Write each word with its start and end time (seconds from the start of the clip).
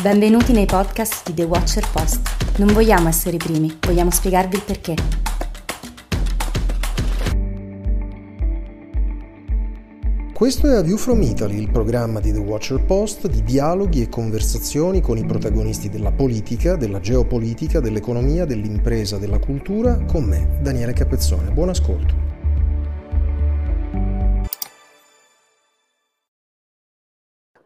Benvenuti 0.00 0.52
nei 0.52 0.64
podcast 0.64 1.28
di 1.28 1.34
The 1.34 1.42
Watcher 1.42 1.84
Post. 1.90 2.58
Non 2.58 2.72
vogliamo 2.72 3.08
essere 3.08 3.34
i 3.34 3.38
primi, 3.38 3.76
vogliamo 3.84 4.12
spiegarvi 4.12 4.54
il 4.54 4.62
perché. 4.62 4.94
Questo 10.32 10.68
è 10.68 10.76
A 10.76 10.82
View 10.82 10.96
from 10.96 11.20
Italy, 11.22 11.58
il 11.58 11.72
programma 11.72 12.20
di 12.20 12.30
The 12.30 12.38
Watcher 12.38 12.84
Post 12.84 13.26
di 13.26 13.42
dialoghi 13.42 14.02
e 14.02 14.08
conversazioni 14.08 15.00
con 15.00 15.18
i 15.18 15.26
protagonisti 15.26 15.88
della 15.88 16.12
politica, 16.12 16.76
della 16.76 17.00
geopolitica, 17.00 17.80
dell'economia, 17.80 18.44
dell'impresa, 18.44 19.18
della 19.18 19.40
cultura, 19.40 19.98
con 20.04 20.22
me, 20.22 20.60
Daniele 20.62 20.92
Capezzone. 20.92 21.50
Buon 21.50 21.70
ascolto. 21.70 22.27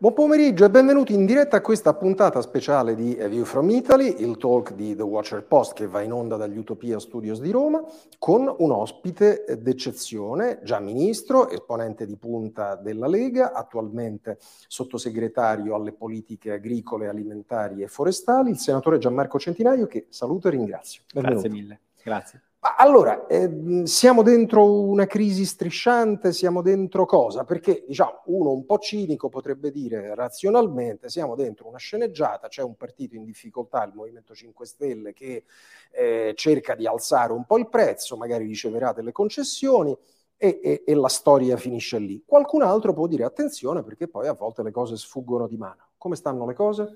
Buon 0.02 0.14
pomeriggio 0.14 0.64
e 0.64 0.70
benvenuti 0.70 1.14
in 1.14 1.24
diretta 1.26 1.58
a 1.58 1.60
questa 1.60 1.94
puntata 1.94 2.40
speciale 2.42 2.96
di 2.96 3.16
A 3.20 3.28
View 3.28 3.44
from 3.44 3.70
Italy, 3.70 4.16
il 4.18 4.36
talk 4.36 4.74
di 4.74 4.96
The 4.96 5.02
Watcher 5.02 5.44
Post 5.44 5.74
che 5.74 5.86
va 5.86 6.00
in 6.00 6.12
onda 6.12 6.34
dagli 6.34 6.58
Utopia 6.58 6.98
Studios 6.98 7.40
di 7.40 7.52
Roma, 7.52 7.80
con 8.18 8.52
un 8.58 8.72
ospite 8.72 9.44
d'eccezione, 9.60 10.58
già 10.64 10.80
ministro, 10.80 11.48
esponente 11.48 12.04
di 12.04 12.16
punta 12.16 12.74
della 12.74 13.06
Lega, 13.06 13.52
attualmente 13.52 14.38
sottosegretario 14.66 15.76
alle 15.76 15.92
politiche 15.92 16.50
agricole, 16.50 17.06
alimentari 17.06 17.82
e 17.82 17.86
forestali, 17.86 18.50
il 18.50 18.58
senatore 18.58 18.98
Gianmarco 18.98 19.38
Centinaio, 19.38 19.86
che 19.86 20.06
saluto 20.08 20.48
e 20.48 20.50
ringrazio. 20.50 21.02
Benvenuto. 21.14 21.42
Grazie 21.42 21.60
mille. 21.60 21.80
Grazie. 22.02 22.42
Allora, 22.64 23.26
eh, 23.26 23.82
siamo 23.86 24.22
dentro 24.22 24.64
una 24.82 25.06
crisi 25.06 25.44
strisciante, 25.44 26.32
siamo 26.32 26.62
dentro 26.62 27.06
cosa? 27.06 27.42
Perché, 27.44 27.84
diciamo, 27.88 28.22
uno 28.26 28.52
un 28.52 28.64
po' 28.64 28.78
cinico 28.78 29.28
potrebbe 29.28 29.72
dire 29.72 30.14
razionalmente, 30.14 31.08
siamo 31.08 31.34
dentro 31.34 31.66
una 31.66 31.78
sceneggiata, 31.78 32.46
c'è 32.46 32.62
un 32.62 32.76
partito 32.76 33.16
in 33.16 33.24
difficoltà, 33.24 33.82
il 33.84 33.92
Movimento 33.94 34.32
5 34.32 34.64
Stelle, 34.64 35.12
che 35.12 35.42
eh, 35.90 36.34
cerca 36.36 36.76
di 36.76 36.86
alzare 36.86 37.32
un 37.32 37.44
po' 37.46 37.58
il 37.58 37.68
prezzo, 37.68 38.16
magari 38.16 38.46
riceverà 38.46 38.92
delle 38.92 39.10
concessioni 39.10 39.96
e, 40.36 40.60
e, 40.62 40.82
e 40.86 40.94
la 40.94 41.08
storia 41.08 41.56
finisce 41.56 41.98
lì. 41.98 42.22
Qualcun 42.24 42.62
altro 42.62 42.92
può 42.92 43.08
dire 43.08 43.24
attenzione 43.24 43.82
perché 43.82 44.06
poi 44.06 44.28
a 44.28 44.34
volte 44.34 44.62
le 44.62 44.70
cose 44.70 44.96
sfuggono 44.96 45.48
di 45.48 45.56
mano. 45.56 45.88
Come 45.98 46.14
stanno 46.14 46.46
le 46.46 46.54
cose? 46.54 46.94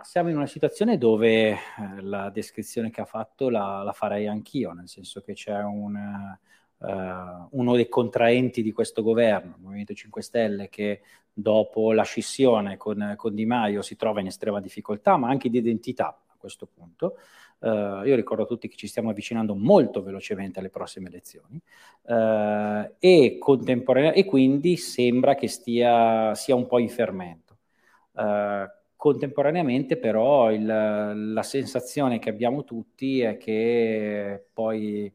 Siamo 0.00 0.30
in 0.30 0.36
una 0.36 0.46
situazione 0.46 0.96
dove 0.96 1.50
eh, 1.50 1.58
la 2.00 2.30
descrizione 2.30 2.90
che 2.90 3.02
ha 3.02 3.04
fatto 3.04 3.50
la, 3.50 3.82
la, 3.82 3.92
farei 3.92 4.26
anch'io, 4.26 4.72
nel 4.72 4.88
senso 4.88 5.20
che 5.20 5.34
c'è 5.34 5.62
un, 5.62 5.94
uh, 6.78 7.48
uno 7.50 7.76
dei 7.76 7.88
contraenti 7.88 8.62
di 8.62 8.72
questo 8.72 9.02
governo, 9.02 9.54
il 9.56 9.62
Movimento 9.62 9.92
5 9.92 10.22
Stelle, 10.22 10.68
che 10.70 11.02
dopo 11.30 11.92
la 11.92 12.04
scissione 12.04 12.78
con, 12.78 13.14
con 13.16 13.34
Di 13.34 13.44
Maio 13.44 13.82
si 13.82 13.94
trova 13.94 14.20
in 14.20 14.26
estrema 14.26 14.60
difficoltà, 14.60 15.18
ma 15.18 15.28
anche 15.28 15.50
di 15.50 15.58
identità 15.58 16.08
a 16.08 16.36
questo 16.38 16.66
punto. 16.66 17.18
Uh, 17.58 18.02
io 18.04 18.16
ricordo 18.16 18.42
a 18.42 18.46
tutti 18.46 18.68
che 18.68 18.76
ci 18.76 18.88
stiamo 18.88 19.10
avvicinando 19.10 19.54
molto 19.54 20.02
velocemente 20.02 20.58
alle 20.58 20.70
prossime 20.70 21.08
elezioni 21.08 21.60
uh, 22.04 22.94
e, 22.98 23.36
contemporanea- 23.38 24.12
e 24.12 24.24
quindi 24.24 24.76
sembra 24.76 25.36
che 25.36 25.46
stia, 25.48 26.34
sia 26.34 26.56
un 26.56 26.66
po' 26.66 26.78
in 26.80 26.88
fermento. 26.88 27.58
Uh, 28.12 28.80
Contemporaneamente 29.02 29.96
però 29.96 30.52
il, 30.52 30.64
la 30.64 31.42
sensazione 31.42 32.20
che 32.20 32.30
abbiamo 32.30 32.62
tutti 32.62 33.20
è 33.20 33.36
che 33.36 34.46
poi 34.52 35.12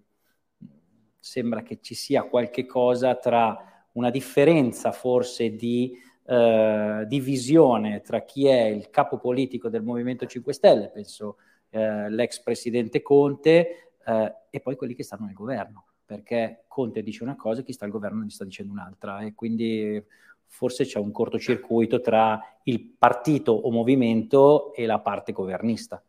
sembra 1.18 1.64
che 1.64 1.80
ci 1.80 1.96
sia 1.96 2.24
qualche 2.24 2.66
cosa 2.66 3.16
tra 3.16 3.88
una 3.94 4.10
differenza 4.10 4.92
forse 4.92 5.56
di, 5.56 5.98
eh, 6.26 7.06
di 7.08 7.20
visione 7.22 8.02
tra 8.02 8.26
chi 8.26 8.48
è 8.48 8.64
il 8.64 8.90
capo 8.90 9.20
politico 9.20 9.70
del 9.70 9.84
Movimento 9.84 10.26
5 10.26 10.52
Stelle, 10.52 10.90
penso 10.90 11.38
eh, 11.70 12.10
l'ex 12.10 12.42
presidente 12.42 13.02
Conte, 13.02 13.94
eh, 14.06 14.36
e 14.50 14.60
poi 14.60 14.76
quelli 14.76 14.96
che 14.96 15.04
stanno 15.04 15.28
nel 15.28 15.34
governo, 15.34 15.86
perché 16.04 16.66
Conte 16.68 17.02
dice 17.02 17.24
una 17.24 17.38
cosa 17.38 17.62
e 17.62 17.64
chi 17.64 17.72
sta 17.72 17.86
al 17.86 17.92
governo 17.92 18.22
gli 18.26 18.32
sta 18.32 18.44
dicendo 18.44 18.74
un'altra 18.74 19.22
e 19.22 19.34
quindi 19.34 20.04
forse 20.48 20.86
c'è 20.86 21.00
un 21.00 21.12
cortocircuito 21.12 22.02
tra 22.02 22.40
il 22.64 22.82
partito 22.98 23.52
o 23.52 23.72
movimento 23.72 24.74
e 24.74 24.86
la 24.86 25.00
parte 25.00 25.32
governista. 25.32 26.02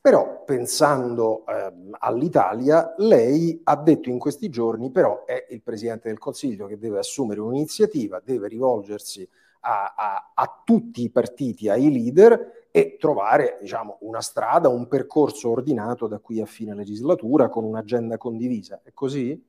Però 0.00 0.44
pensando 0.44 1.44
eh, 1.46 1.72
all'Italia, 1.98 2.94
lei 2.98 3.60
ha 3.64 3.76
detto 3.76 4.08
in 4.08 4.20
questi 4.20 4.48
giorni, 4.48 4.92
però 4.92 5.24
è 5.24 5.46
il 5.50 5.62
Presidente 5.62 6.08
del 6.08 6.18
Consiglio 6.18 6.66
che 6.66 6.78
deve 6.78 6.98
assumere 6.98 7.40
un'iniziativa, 7.40 8.20
deve 8.24 8.46
rivolgersi 8.46 9.28
a, 9.62 9.94
a, 9.96 10.32
a 10.32 10.62
tutti 10.64 11.02
i 11.02 11.10
partiti, 11.10 11.68
ai 11.68 11.90
leader 11.90 12.68
e 12.70 12.96
trovare 13.00 13.58
diciamo, 13.60 13.96
una 14.02 14.20
strada, 14.20 14.68
un 14.68 14.86
percorso 14.86 15.50
ordinato 15.50 16.06
da 16.06 16.20
qui 16.20 16.40
a 16.40 16.46
fine 16.46 16.74
legislatura 16.74 17.48
con 17.48 17.64
un'agenda 17.64 18.16
condivisa. 18.16 18.80
È 18.84 18.92
così? 18.92 19.42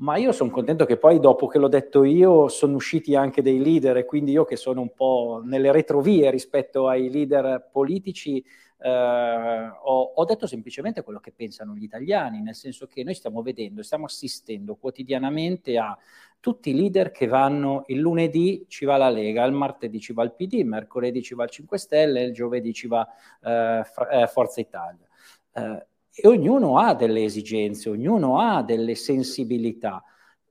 Ma 0.00 0.16
io 0.16 0.32
sono 0.32 0.50
contento 0.50 0.84
che 0.84 0.96
poi 0.96 1.18
dopo 1.18 1.46
che 1.46 1.58
l'ho 1.58 1.68
detto 1.68 2.04
io 2.04 2.48
sono 2.48 2.74
usciti 2.74 3.14
anche 3.14 3.42
dei 3.42 3.58
leader 3.58 3.96
e 3.96 4.04
quindi 4.04 4.32
io 4.32 4.44
che 4.44 4.56
sono 4.56 4.80
un 4.80 4.92
po' 4.94 5.42
nelle 5.44 5.72
retrovie 5.72 6.30
rispetto 6.30 6.88
ai 6.88 7.10
leader 7.10 7.68
politici 7.72 8.44
eh, 8.80 8.88
ho, 8.88 10.12
ho, 10.14 10.24
detto 10.24 10.46
semplicemente 10.46 11.02
quello 11.02 11.18
che 11.18 11.32
pensano 11.32 11.74
gli 11.74 11.82
italiani, 11.82 12.40
nel 12.40 12.54
senso 12.54 12.86
che 12.86 13.02
noi 13.02 13.14
stiamo 13.14 13.42
vedendo, 13.42 13.82
stiamo 13.82 14.04
assistendo 14.04 14.76
quotidianamente 14.76 15.76
a 15.78 15.98
tutti 16.40 16.70
i 16.70 16.74
leader 16.74 17.10
che 17.10 17.26
vanno 17.26 17.82
il 17.88 17.98
lunedì 17.98 18.66
ci 18.68 18.84
va 18.84 18.96
la 18.96 19.10
Lega, 19.10 19.44
il 19.44 19.52
martedì 19.52 19.98
ci 19.98 20.12
va 20.12 20.22
il 20.22 20.32
PD, 20.32 20.54
il 20.54 20.66
mercoledì 20.66 21.22
ci 21.22 21.34
va 21.34 21.44
il 21.44 21.50
5 21.50 21.78
Stelle, 21.78 22.22
il 22.22 22.32
giovedì 22.32 22.72
ci 22.72 22.86
va 22.86 23.06
eh, 23.42 23.82
eh, 24.12 24.26
Forza 24.28 24.60
Italia. 24.60 25.06
Eh, 25.52 25.86
e 26.20 26.26
ognuno 26.26 26.78
ha 26.78 26.94
delle 26.94 27.22
esigenze, 27.22 27.88
ognuno 27.88 28.40
ha 28.40 28.64
delle 28.64 28.96
sensibilità, 28.96 30.02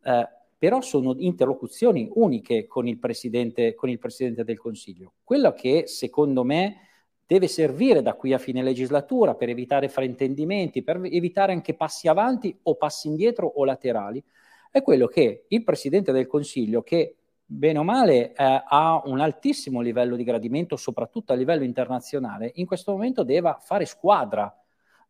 eh, 0.01 0.27
però 0.57 0.79
sono 0.79 1.13
interlocuzioni 1.17 2.09
uniche 2.13 2.67
con 2.67 2.87
il, 2.87 2.97
Presidente, 2.97 3.75
con 3.75 3.89
il 3.89 3.99
Presidente 3.99 4.45
del 4.45 4.57
Consiglio. 4.57 5.15
Quello 5.25 5.51
che 5.51 5.83
secondo 5.85 6.45
me 6.45 6.87
deve 7.25 7.49
servire 7.49 8.01
da 8.01 8.13
qui 8.13 8.31
a 8.31 8.37
fine 8.37 8.63
legislatura 8.63 9.35
per 9.35 9.49
evitare 9.49 9.89
fraintendimenti, 9.89 10.83
per 10.83 11.01
evitare 11.03 11.51
anche 11.51 11.73
passi 11.73 12.07
avanti 12.07 12.57
o 12.63 12.75
passi 12.75 13.09
indietro 13.09 13.51
o 13.53 13.65
laterali, 13.65 14.23
è 14.71 14.81
quello 14.81 15.07
che 15.07 15.47
il 15.49 15.63
Presidente 15.65 16.13
del 16.13 16.27
Consiglio, 16.27 16.81
che 16.81 17.17
bene 17.45 17.79
o 17.79 17.83
male 17.83 18.31
eh, 18.31 18.33
ha 18.37 19.01
un 19.03 19.19
altissimo 19.19 19.81
livello 19.81 20.15
di 20.15 20.23
gradimento, 20.23 20.77
soprattutto 20.77 21.33
a 21.33 21.35
livello 21.35 21.65
internazionale, 21.65 22.51
in 22.55 22.65
questo 22.65 22.93
momento 22.93 23.23
deve 23.23 23.57
fare 23.59 23.83
squadra 23.83 24.49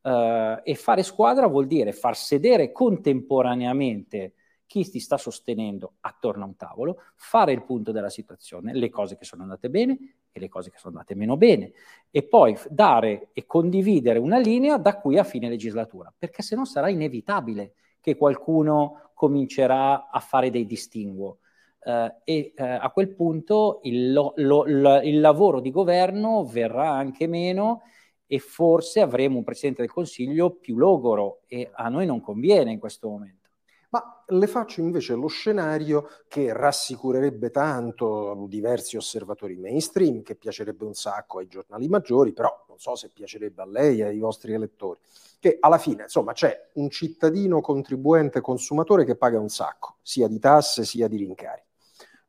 Uh, 0.08 0.62
e 0.64 0.76
fare 0.76 1.04
squadra 1.04 1.48
vuol 1.48 1.68
dire 1.68 1.92
far 1.92 2.16
sedere 2.16 2.72
contemporaneamente 2.72 4.36
chi 4.66 4.90
ti 4.90 5.02
sta 5.02 5.18
sostenendo 5.18 5.96
attorno 6.00 6.46
a 6.46 6.48
un 6.48 6.56
tavolo, 6.56 7.02
fare 7.16 7.52
il 7.52 7.66
punto 7.66 7.92
della 7.92 8.10
situazione, 8.10 8.74
le 8.74 8.90
cose 8.90 9.18
che 9.18 9.26
sono 9.26 9.42
andate 9.42 9.70
bene 9.70 9.98
e 10.32 10.40
le 10.40 10.48
cose 10.48 10.70
che 10.70 10.78
sono 10.78 10.94
andate 10.94 11.14
meno 11.14 11.36
bene, 11.36 11.74
e 12.10 12.24
poi 12.24 12.58
dare 12.70 13.32
e 13.34 13.46
condividere 13.46 14.18
una 14.18 14.38
linea 14.38 14.78
da 14.78 14.98
qui 14.98 15.18
a 15.18 15.26
fine 15.26 15.50
legislatura, 15.50 16.14
perché 16.18 16.42
se 16.42 16.56
no 16.56 16.64
sarà 16.64 16.88
inevitabile 16.88 17.74
che 18.00 18.16
qualcuno 18.16 19.12
comincerà 19.14 20.10
a 20.10 20.20
fare 20.22 20.50
dei 20.50 20.66
distinguo. 20.66 21.40
Uh, 21.84 22.14
e 22.24 22.54
uh, 22.56 22.64
a 22.80 22.90
quel 22.92 23.14
punto 23.14 23.80
il, 23.84 24.14
lo, 24.14 24.32
lo, 24.38 24.64
lo, 24.66 25.02
il 25.02 25.20
lavoro 25.20 25.60
di 25.60 25.72
governo 25.72 26.46
verrà 26.46 26.92
anche 26.92 27.28
meno 27.28 27.82
e 28.28 28.40
forse 28.40 29.00
avremo 29.00 29.38
un 29.38 29.44
Presidente 29.44 29.82
del 29.82 29.92
Consiglio 29.92 30.52
più 30.52 30.78
logoro 30.78 31.40
e 31.48 31.70
a 31.74 31.88
noi 31.90 32.06
non 32.06 32.22
conviene 32.22 32.72
in 32.72 32.80
questo 32.80 33.08
momento. 33.08 33.48
Ma 33.90 34.22
le 34.28 34.48
faccio 34.48 34.82
invece 34.82 35.14
lo 35.16 35.28
scenario 35.28 36.10
che 36.28 36.52
rassicurerebbe 36.52 37.50
tanto 37.52 38.46
diversi 38.50 38.98
osservatori 38.98 39.56
mainstream, 39.56 40.24
che 40.24 40.36
piacerebbe 40.36 40.84
un 40.84 40.94
sacco 40.94 41.40
ai 41.40 41.48
giornali 41.48 41.88
maggiori, 41.88 42.34
però 42.34 42.66
non 42.68 42.80
so 42.80 42.96
se 42.96 43.10
piacerebbe 43.14 43.62
a 43.62 43.66
lei 43.66 44.00
e 44.00 44.04
ai 44.04 44.20
vostri 44.20 44.52
elettori, 44.52 45.00
che 45.40 45.56
alla 45.62 45.78
fine 45.78 46.04
insomma 46.04 46.34
c'è 46.34 46.72
un 46.74 46.90
cittadino 46.90 47.62
contribuente 47.62 48.42
consumatore 48.42 49.06
che 49.06 49.16
paga 49.16 49.40
un 49.40 49.50
sacco, 49.50 49.96
sia 50.02 50.28
di 50.28 50.38
tasse 50.38 50.84
sia 50.84 51.08
di 51.08 51.16
rincari. 51.16 51.62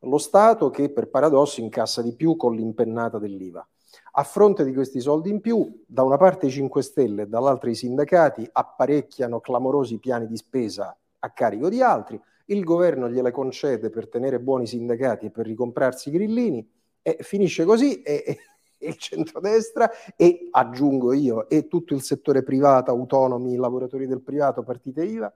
Lo 0.03 0.19
Stato 0.19 0.71
che 0.71 0.91
per 0.91 1.09
paradosso 1.09 1.61
incassa 1.61 2.03
di 2.03 2.15
più 2.15 2.37
con 2.37 2.55
l'impennata 2.55 3.19
dell'IVA 3.19 3.67
a 4.13 4.23
fronte 4.23 4.65
di 4.65 4.73
questi 4.73 5.01
soldi 5.01 5.31
in 5.31 5.41
più, 5.41 5.85
da 5.87 6.03
una 6.03 6.17
parte 6.17 6.47
i 6.47 6.51
5 6.51 6.83
Stelle 6.83 7.23
e 7.23 7.27
dall'altra 7.27 7.71
i 7.71 7.75
sindacati 7.75 8.49
apparecchiano 8.51 9.41
clamorosi 9.41 9.99
piani 9.99 10.27
di 10.27 10.37
spesa 10.37 10.97
a 11.21 11.31
carico 11.31 11.69
di 11.69 11.83
altri, 11.83 12.21
il 12.47 12.65
governo 12.65 13.09
gliele 13.09 13.31
concede 13.31 13.91
per 13.91 14.09
tenere 14.09 14.41
buoni 14.41 14.65
i 14.65 14.69
sindacati 14.69 15.27
e 15.27 15.31
per 15.31 15.47
ricomprarsi 15.47 16.09
i 16.09 16.13
grillini, 16.13 16.67
e 17.03 17.19
finisce 17.21 17.65
così 17.65 18.03
e, 18.03 18.25
e, 18.27 18.39
il 18.87 18.97
centrodestra 18.97 19.91
e, 20.17 20.49
aggiungo 20.51 21.13
io, 21.13 21.49
e 21.49 21.67
tutto 21.67 21.95
il 21.95 22.03
settore 22.03 22.43
privato, 22.43 22.91
autonomi, 22.91 23.57
lavoratori 23.57 24.07
del 24.07 24.23
privato, 24.23 24.63
partite 24.63 25.05
IVA. 25.05 25.33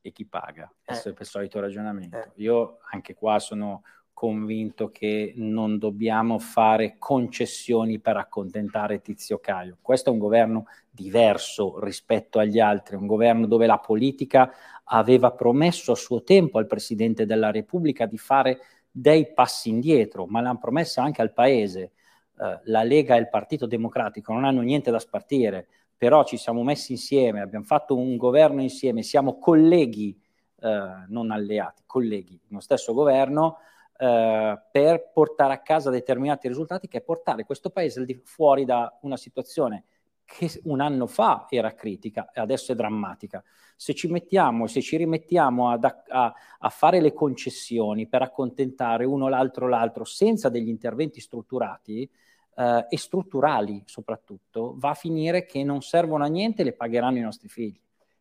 E 0.00 0.12
chi 0.12 0.26
paga? 0.26 0.70
Questo 0.84 1.08
eh. 1.08 1.12
è 1.12 1.16
il 1.18 1.26
solito 1.26 1.60
ragionamento. 1.60 2.16
Eh. 2.16 2.30
Io 2.36 2.78
anche 2.90 3.14
qua 3.14 3.38
sono 3.38 3.82
convinto 4.14 4.90
che 4.90 5.32
non 5.36 5.76
dobbiamo 5.76 6.38
fare 6.38 6.96
concessioni 6.98 7.98
per 7.98 8.16
accontentare 8.16 9.02
Tizio 9.02 9.38
Caio. 9.38 9.76
Questo 9.82 10.08
è 10.08 10.12
un 10.12 10.20
governo 10.20 10.66
diverso 10.88 11.80
rispetto 11.84 12.38
agli 12.38 12.60
altri, 12.60 12.94
un 12.94 13.06
governo 13.06 13.46
dove 13.46 13.66
la 13.66 13.78
politica 13.78 14.50
aveva 14.84 15.32
promesso 15.32 15.92
a 15.92 15.96
suo 15.96 16.22
tempo 16.22 16.58
al 16.58 16.68
Presidente 16.68 17.26
della 17.26 17.50
Repubblica 17.50 18.06
di 18.06 18.16
fare 18.16 18.60
dei 18.90 19.32
passi 19.32 19.68
indietro, 19.68 20.26
ma 20.26 20.40
l'hanno 20.40 20.58
promessa 20.58 21.02
anche 21.02 21.20
al 21.20 21.32
Paese. 21.32 21.92
Eh, 22.38 22.60
la 22.64 22.84
Lega 22.84 23.16
e 23.16 23.18
il 23.18 23.28
Partito 23.28 23.66
Democratico 23.66 24.32
non 24.32 24.44
hanno 24.44 24.60
niente 24.60 24.92
da 24.92 25.00
spartire, 25.00 25.66
però 25.96 26.24
ci 26.24 26.36
siamo 26.36 26.62
messi 26.62 26.92
insieme, 26.92 27.40
abbiamo 27.40 27.64
fatto 27.64 27.96
un 27.96 28.16
governo 28.16 28.62
insieme, 28.62 29.02
siamo 29.02 29.38
colleghi, 29.38 30.16
eh, 30.60 31.04
non 31.08 31.32
alleati, 31.32 31.82
colleghi, 31.84 32.38
nello 32.46 32.60
stesso 32.60 32.94
governo, 32.94 33.58
eh, 33.96 34.60
per 34.72 35.10
portare 35.12 35.54
a 35.54 35.62
casa 35.62 35.90
determinati 35.90 36.48
risultati 36.48 36.88
che 36.88 36.98
è 36.98 37.02
portare 37.02 37.44
questo 37.44 37.70
paese 37.70 38.04
fuori 38.24 38.64
da 38.64 38.98
una 39.02 39.16
situazione 39.16 39.84
che 40.24 40.50
un 40.64 40.80
anno 40.80 41.06
fa 41.06 41.46
era 41.48 41.74
critica 41.74 42.30
e 42.32 42.40
adesso 42.40 42.72
è 42.72 42.74
drammatica. 42.74 43.42
Se 43.76 43.94
ci 43.94 44.08
mettiamo, 44.08 44.66
se 44.66 44.80
ci 44.80 44.96
rimettiamo 44.96 45.70
ad, 45.70 45.84
a, 45.84 46.34
a, 46.58 46.68
fare 46.70 47.00
le 47.00 47.12
concessioni 47.12 48.06
per 48.06 48.22
accontentare 48.22 49.04
uno 49.04 49.28
l'altro 49.28 49.68
l'altro 49.68 50.04
senza 50.04 50.48
degli 50.48 50.68
interventi 50.68 51.20
strutturati 51.20 52.08
eh, 52.56 52.86
e 52.88 52.96
strutturali 52.96 53.82
soprattutto, 53.84 54.74
va 54.76 54.90
a 54.90 54.94
finire 54.94 55.44
che 55.44 55.62
non 55.62 55.82
servono 55.82 56.24
a 56.24 56.28
niente 56.28 56.62
e 56.62 56.64
le 56.64 56.72
pagheranno 56.72 57.18
i 57.18 57.22
nostri 57.22 57.48
figli. 57.48 57.78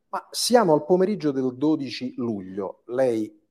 Ma 0.09 0.27
siamo 0.29 0.73
al 0.73 0.85
pomeriggio 0.85 1.31
del 1.31 1.55
12 1.55 2.13
luglio. 2.17 2.83
Lei 2.87 3.41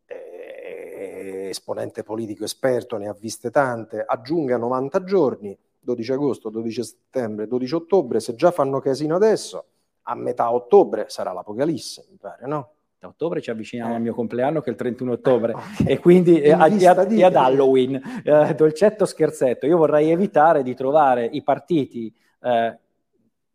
esponente 1.48 2.02
politico 2.02 2.44
esperto, 2.44 2.96
ne 2.96 3.08
ha 3.08 3.12
viste 3.12 3.50
tante, 3.50 4.02
aggiunga 4.04 4.56
90 4.56 5.04
giorni, 5.04 5.56
12 5.80 6.12
agosto, 6.12 6.48
12 6.48 6.82
settembre, 6.84 7.46
12 7.46 7.74
ottobre, 7.74 8.20
se 8.20 8.34
già 8.34 8.50
fanno 8.50 8.80
casino 8.80 9.16
adesso, 9.16 9.64
a 10.02 10.14
metà 10.14 10.52
ottobre 10.52 11.06
sarà 11.08 11.32
l'Apocalisse, 11.32 12.06
mi 12.10 12.16
pare, 12.16 12.46
no? 12.46 12.70
Da 12.98 13.08
ottobre 13.08 13.40
ci 13.40 13.50
avviciniamo 13.50 13.92
eh. 13.92 13.96
al 13.96 14.00
mio 14.00 14.14
compleanno 14.14 14.60
che 14.60 14.68
è 14.68 14.70
il 14.70 14.78
31 14.78 15.12
ottobre 15.12 15.54
okay. 15.58 15.86
e 15.86 15.98
quindi 15.98 16.40
e, 16.40 16.52
a, 16.52 16.68
e, 16.68 16.86
ad, 16.86 17.10
e 17.10 17.24
ad 17.24 17.34
Halloween, 17.34 18.22
eh, 18.24 18.54
dolcetto 18.54 19.06
scherzetto, 19.06 19.66
io 19.66 19.76
vorrei 19.76 20.10
evitare 20.10 20.62
di 20.62 20.74
trovare 20.74 21.24
i 21.24 21.42
partiti 21.42 22.14
eh, 22.40 22.78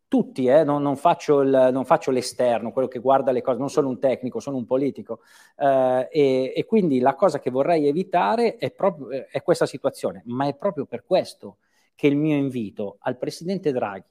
tutti, 0.08 0.46
eh, 0.46 0.64
non, 0.64 0.82
non, 0.82 0.96
faccio 0.96 1.40
il, 1.42 1.68
non, 1.70 1.84
faccio 1.84 2.10
l'esterno, 2.10 2.72
quello 2.72 2.88
che 2.88 2.98
guarda 2.98 3.30
le 3.30 3.42
cose, 3.42 3.58
non 3.58 3.68
sono 3.68 3.88
un 3.88 3.98
tecnico, 3.98 4.40
sono 4.40 4.56
un 4.56 4.64
politico. 4.64 5.20
Eh, 5.56 6.08
e, 6.10 6.52
e, 6.56 6.64
quindi 6.64 6.98
la 6.98 7.14
cosa 7.14 7.38
che 7.38 7.50
vorrei 7.50 7.86
evitare 7.86 8.56
è, 8.56 8.70
proprio, 8.70 9.26
è 9.30 9.42
questa 9.42 9.66
situazione, 9.66 10.22
ma 10.26 10.46
è 10.46 10.54
proprio 10.54 10.86
per 10.86 11.04
questo 11.04 11.58
che 11.94 12.06
il 12.06 12.16
mio 12.16 12.36
invito 12.36 12.96
al 13.00 13.18
Presidente 13.18 13.70
Draghi, 13.70 14.06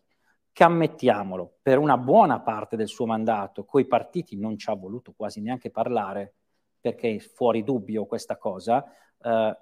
che 0.52 0.64
ammettiamolo, 0.64 1.58
per 1.62 1.78
una 1.78 1.98
buona 1.98 2.42
parte 2.42 2.76
del 2.76 2.88
suo 2.88 3.06
mandato, 3.06 3.66
coi 3.66 3.86
partiti 3.86 4.38
non 4.38 4.58
ci 4.58 4.70
ha 4.70 4.76
voluto 4.76 5.14
quasi 5.16 5.42
neanche 5.42 5.72
parlare, 5.72 6.34
perché 6.80 7.16
è 7.16 7.20
fuori 7.20 7.64
dubbio 7.64 8.06
questa 8.06 8.38
cosa, 8.38 8.86
eh, 9.22 9.58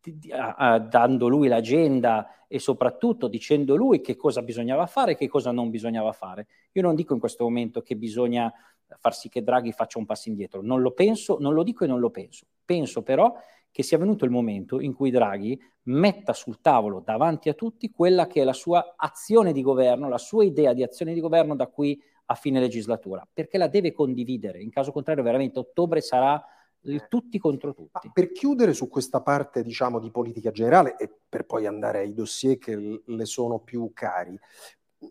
dando 0.00 1.28
lui 1.28 1.48
l'agenda 1.48 2.46
e 2.48 2.58
soprattutto 2.58 3.28
dicendo 3.28 3.76
lui 3.76 4.00
che 4.00 4.16
cosa 4.16 4.42
bisognava 4.42 4.86
fare 4.86 5.12
e 5.12 5.16
che 5.16 5.28
cosa 5.28 5.52
non 5.52 5.70
bisognava 5.70 6.12
fare. 6.12 6.46
Io 6.72 6.82
non 6.82 6.94
dico 6.94 7.12
in 7.12 7.20
questo 7.20 7.44
momento 7.44 7.82
che 7.82 7.96
bisogna 7.96 8.52
far 8.98 9.14
sì 9.14 9.28
che 9.28 9.42
Draghi 9.42 9.72
faccia 9.72 9.98
un 9.98 10.06
passo 10.06 10.28
indietro, 10.28 10.62
non 10.62 10.80
lo 10.80 10.92
penso, 10.92 11.36
non 11.38 11.54
lo 11.54 11.62
dico 11.62 11.84
e 11.84 11.86
non 11.86 12.00
lo 12.00 12.10
penso. 12.10 12.46
Penso 12.64 13.02
però 13.02 13.32
che 13.70 13.82
sia 13.82 13.98
venuto 13.98 14.24
il 14.24 14.30
momento 14.30 14.80
in 14.80 14.94
cui 14.94 15.10
Draghi 15.10 15.60
metta 15.84 16.32
sul 16.32 16.60
tavolo 16.60 17.00
davanti 17.04 17.48
a 17.48 17.54
tutti 17.54 17.90
quella 17.90 18.26
che 18.26 18.40
è 18.40 18.44
la 18.44 18.52
sua 18.52 18.94
azione 18.96 19.52
di 19.52 19.62
governo, 19.62 20.08
la 20.08 20.18
sua 20.18 20.44
idea 20.44 20.72
di 20.72 20.82
azione 20.82 21.14
di 21.14 21.20
governo 21.20 21.54
da 21.54 21.68
qui 21.68 22.00
a 22.26 22.34
fine 22.34 22.60
legislatura, 22.60 23.26
perché 23.32 23.58
la 23.58 23.68
deve 23.68 23.92
condividere. 23.92 24.60
In 24.60 24.70
caso 24.70 24.92
contrario, 24.92 25.22
veramente 25.22 25.58
ottobre 25.58 26.00
sarà 26.00 26.42
il 26.82 26.96
eh. 26.96 27.06
tutti 27.08 27.38
contro 27.38 27.74
tutti. 27.74 27.90
Ma 27.92 28.00
per 28.12 28.32
chiudere 28.32 28.72
su 28.72 28.88
questa 28.88 29.20
parte, 29.20 29.62
diciamo, 29.62 29.98
di 29.98 30.10
politica 30.10 30.50
generale 30.50 30.96
e 30.96 31.10
per 31.28 31.44
poi 31.44 31.66
andare 31.66 32.00
ai 32.00 32.14
dossier 32.14 32.58
che 32.58 33.02
le 33.04 33.24
sono 33.24 33.58
più 33.58 33.90
cari, 33.92 34.38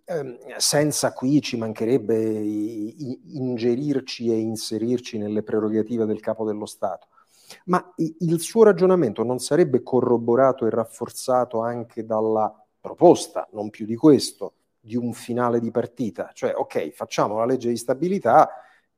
ehm, 0.05 0.37
senza 0.57 1.13
qui 1.13 1.41
ci 1.41 1.57
mancherebbe 1.57 2.15
ingerirci 2.15 4.31
e 4.31 4.37
inserirci 4.37 5.17
nelle 5.17 5.43
prerogative 5.43 6.05
del 6.05 6.19
capo 6.19 6.45
dello 6.45 6.65
Stato. 6.65 7.07
Ma 7.65 7.93
il 7.95 8.39
suo 8.39 8.63
ragionamento 8.63 9.23
non 9.23 9.39
sarebbe 9.39 9.81
corroborato 9.81 10.67
e 10.67 10.69
rafforzato 10.69 11.61
anche 11.61 12.05
dalla 12.05 12.53
proposta, 12.79 13.47
non 13.53 13.71
più 13.71 13.87
di 13.87 13.95
questo, 13.95 14.53
di 14.79 14.95
un 14.95 15.13
finale 15.13 15.59
di 15.59 15.71
partita? 15.71 16.29
Cioè, 16.33 16.53
ok, 16.55 16.91
facciamo 16.91 17.37
la 17.37 17.45
legge 17.45 17.69
di 17.69 17.77
stabilità, 17.77 18.49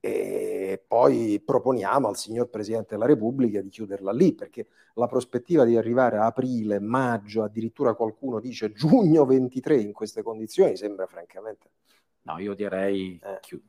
e 0.04 0.84
poi 0.86 1.40
proponiamo 1.46 2.08
al 2.08 2.18
signor 2.18 2.50
Presidente 2.50 2.96
della 2.96 3.06
Repubblica 3.06 3.62
di 3.62 3.70
chiuderla 3.70 4.12
lì, 4.12 4.34
perché 4.34 4.68
la 4.96 5.06
prospettiva 5.06 5.64
di 5.64 5.78
arrivare 5.78 6.18
a 6.18 6.26
aprile, 6.26 6.80
maggio, 6.80 7.44
addirittura 7.44 7.94
qualcuno 7.94 8.40
dice 8.40 8.72
giugno 8.74 9.26
23 9.26 9.78
in 9.78 9.94
queste 9.94 10.24
condizioni 10.24 10.76
sembra 10.76 11.06
francamente... 11.06 11.70
No, 12.24 12.38
io 12.40 12.54
direi, 12.54 13.20
eh. 13.24 13.40
Chi... 13.42 13.60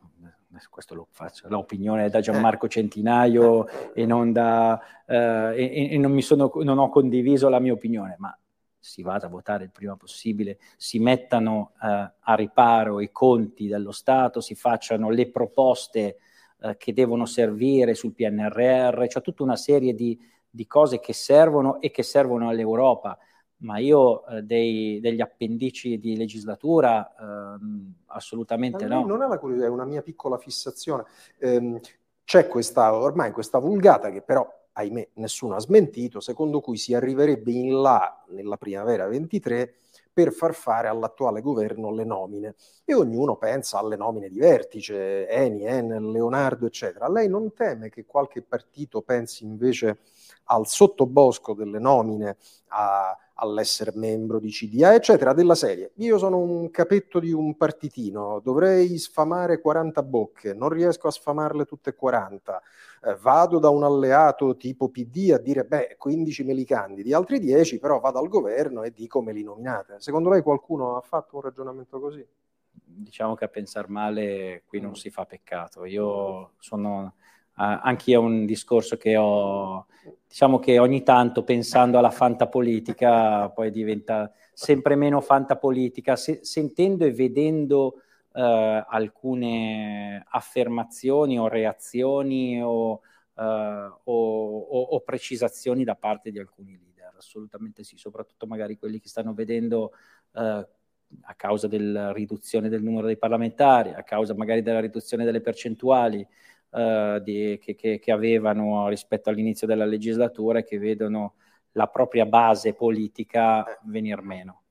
questo 0.69 0.95
lo 0.95 1.07
faccio, 1.11 1.49
l'opinione 1.49 2.07
è 2.07 2.11
da 2.11 2.21
Gianmarco 2.21 2.67
eh. 2.67 2.71
Centinaio 2.71 3.67
eh. 3.69 3.91
e 3.95 4.07
non 4.07 4.33
da... 4.33 4.81
Eh, 5.07 5.55
e, 5.55 5.95
e 5.95 5.99
non, 5.99 6.19
sono, 6.23 6.51
non 6.63 6.79
ho 6.79 6.89
condiviso 6.89 7.51
la 7.51 7.61
mia 7.61 7.73
opinione, 7.73 8.17
ma 8.19 8.35
si 8.83 9.03
vada 9.03 9.27
a 9.27 9.31
votare 9.31 9.63
il 9.63 9.71
prima 9.71 9.95
possibile, 9.95 10.59
si 10.77 10.99
mettano 10.99 11.71
eh, 11.81 12.11
a 12.19 12.35
riparo 12.35 13.01
i 13.01 13.13
conti 13.13 13.69
dello 13.69 13.93
Stato, 13.93 14.41
si 14.41 14.57
facciano 14.57 15.09
le 15.09 15.31
proposte 15.31 16.19
eh, 16.61 16.77
che 16.77 16.93
devono 16.93 17.25
servire 17.25 17.95
sul 17.95 18.13
PNRR, 18.13 19.07
c'è 19.07 19.21
tutta 19.21 19.45
una 19.45 19.55
serie 19.55 19.95
di, 19.95 20.19
di, 20.51 20.67
cose 20.67 20.99
che 20.99 21.13
servono 21.13 21.81
e 21.81 21.93
che 21.93 22.03
servono 22.03 22.49
all'Europa, 22.49 23.17
ma 23.59 23.79
io 23.79 24.27
eh, 24.27 24.43
dei, 24.43 24.99
degli 24.99 25.21
appendici 25.21 26.01
di 26.01 26.17
legislatura 26.17 27.15
ehm, 27.21 27.95
assolutamente 28.07 28.85
no. 28.87 29.07
Non 29.07 29.23
è 29.23 29.27
una 29.27 29.39
curiosità, 29.39 29.69
è 29.69 29.71
una 29.71 29.85
mia 29.85 30.03
piccola 30.03 30.39
fissazione. 30.39 31.05
Ehm, 31.39 31.79
c'è 32.25 32.49
questa, 32.49 32.93
ormai 32.95 33.31
questa 33.31 33.59
vulgata 33.59 34.11
che 34.11 34.23
però 34.23 34.45
ahimè 34.73 35.11
nessuno 35.15 35.55
ha 35.55 35.61
smentito, 35.61 36.21
secondo 36.21 36.61
cui 36.61 36.77
si 36.77 36.95
arriverebbe 36.95 37.53
in 37.53 37.81
là 37.81 38.25
nella 38.29 38.57
primavera 38.57 39.07
23 39.07 39.75
per 40.13 40.33
far 40.33 40.55
fare 40.55 40.89
all'attuale 40.89 41.41
governo 41.41 41.91
le 41.91 42.05
nomine 42.05 42.55
e 42.85 42.95
ognuno 42.95 43.37
pensa 43.37 43.79
alle 43.79 43.97
nomine 43.97 44.29
di 44.29 44.39
vertice, 44.39 45.27
Eni, 45.27 45.65
Enel, 45.65 46.11
Leonardo, 46.11 46.67
eccetera. 46.67 47.09
Lei 47.09 47.29
non 47.29 47.55
teme 47.55 47.89
che 47.89 48.05
qualche 48.05 48.43
partito 48.43 49.01
pensi 49.01 49.45
invece 49.45 50.01
al 50.45 50.67
sottobosco 50.67 51.55
delle 51.55 51.79
nomine, 51.79 52.37
a, 52.69 53.17
all'essere 53.43 53.93
membro 53.97 54.39
di 54.39 54.51
CDA, 54.51 54.95
eccetera, 54.95 55.33
della 55.33 55.57
serie. 55.57 55.93
Io 55.97 56.17
sono 56.17 56.39
un 56.39 56.71
capetto 56.71 57.19
di 57.19 57.33
un 57.33 57.57
partitino, 57.57 58.41
dovrei 58.43 58.97
sfamare 58.99 59.61
40 59.61 60.03
bocche, 60.05 60.55
non 60.55 60.69
riesco 60.69 61.09
a 61.09 61.11
sfamarle 61.11 61.65
tutte 61.65 61.95
40. 61.95 62.63
Eh, 63.05 63.17
vado 63.21 63.59
da 63.59 63.69
un 63.69 63.83
alleato 63.83 64.57
tipo 64.57 64.89
PD 64.89 65.33
a 65.33 65.39
dire, 65.39 65.65
beh, 65.65 65.97
15 65.99 66.45
me 66.45 66.55
li 66.55 66.65
candidi, 66.65 67.13
altri 67.13 67.41
10 67.41 67.81
però 67.81 67.99
vado 67.99 68.21
al 68.21 68.29
governo 68.29 68.85
e 68.85 68.93
dico 68.93 69.21
me 69.21 69.33
li 69.33 69.43
nominate. 69.43 69.97
Secondo 69.99 70.31
lei 70.31 70.41
qualcuno 70.43 70.97
ha 70.97 71.01
fatto 71.01 71.37
un 71.37 71.43
ragionamento 71.43 71.99
così? 71.99 72.25
Diciamo 72.71 73.35
che 73.35 73.45
a 73.45 73.49
pensare 73.49 73.89
male 73.89 74.63
qui 74.67 74.81
non 74.81 74.95
si 74.95 75.11
fa 75.11 75.25
peccato. 75.25 75.85
Io 75.85 76.53
sono 76.59 77.15
Uh, 77.55 77.79
anch'io 77.83 78.21
un 78.21 78.47
discorso 78.47 78.97
che 78.97 79.17
ho, 79.17 79.87
diciamo 80.27 80.59
che 80.59 80.79
ogni 80.79 81.03
tanto 81.03 81.45
pensando 81.45 81.99
alla 81.99 82.11
fantapolitica 82.11 83.51
poi 83.51 83.71
diventa 83.71 84.33
sempre 84.53 84.95
meno 84.95 85.21
fantapolitica, 85.21 86.17
se, 86.17 86.41
sentendo 86.43 87.05
e 87.05 87.13
vedendo 87.13 87.85
uh, 88.33 88.41
alcune 88.89 90.25
affermazioni 90.29 91.39
o 91.39 91.49
reazioni 91.49 92.63
o, 92.63 92.93
uh, 92.93 93.43
o, 93.43 93.95
o, 94.05 94.81
o, 94.81 95.01
precisazioni 95.01 95.85
da 95.85 95.95
parte 95.95 96.31
di 96.31 96.39
alcuni 96.39 96.79
leader, 96.79 97.15
assolutamente 97.19 97.85
sì, 97.85 97.97
soprattutto 97.99 98.47
magari 98.47 98.79
quelli 98.79 98.99
che 98.99 99.09
stanno 99.09 99.35
vedendo 99.35 99.93
a 100.35 101.35
causa 101.35 101.69
della 101.69 102.13
riduzione 102.13 102.69
del 102.69 102.83
numero 102.83 103.07
dei 103.07 103.19
parlamentari, 103.19 103.91
a 103.91 104.03
causa 104.03 104.35
magari 104.35 104.63
della 104.63 104.81
riduzione 104.81 105.25
delle 105.25 105.41
percentuali, 105.41 106.27
uh, 106.73 107.19
di, 107.21 107.59
che, 107.61 107.75
che, 107.75 107.99
che, 107.99 108.13
avevano 108.13 108.89
rispetto 108.89 109.31
all'inizio 109.31 109.67
della 109.67 109.85
legislatura 109.85 110.59
e 110.59 110.65
che 110.65 110.79
vedono 110.79 111.35
la 111.73 111.87
propria 111.87 112.27
base 112.27 112.75
politica 112.75 113.65
venir 113.85 114.21
meno. 114.23 114.63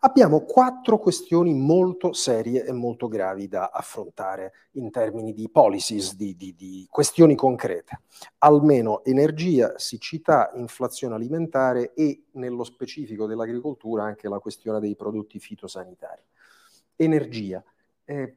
abbiamo 0.00 0.42
quattro 0.42 0.98
questioni 0.98 1.54
molto 1.54 2.12
serie 2.12 2.64
e 2.64 2.72
molto 2.72 3.08
gravi 3.08 3.48
da 3.48 3.70
affrontare 3.72 4.52
in 4.72 4.90
termini 4.90 5.32
di 5.32 5.50
policies, 5.50 6.14
di, 6.14 6.36
di, 6.36 6.54
di 6.54 6.86
questioni 6.88 7.34
concrete. 7.34 8.02
Almeno 8.38 9.04
energia, 9.04 9.74
siccità, 9.76 10.52
inflazione 10.54 11.14
alimentare 11.14 11.92
e 11.94 12.24
nello 12.32 12.64
specifico 12.64 13.26
dell'agricoltura 13.26 14.04
anche 14.04 14.28
la 14.28 14.38
questione 14.38 14.80
dei 14.80 14.94
prodotti 14.94 15.38
fitosanitari. 15.38 16.22
Energia. 16.96 17.62
Eh, 18.04 18.36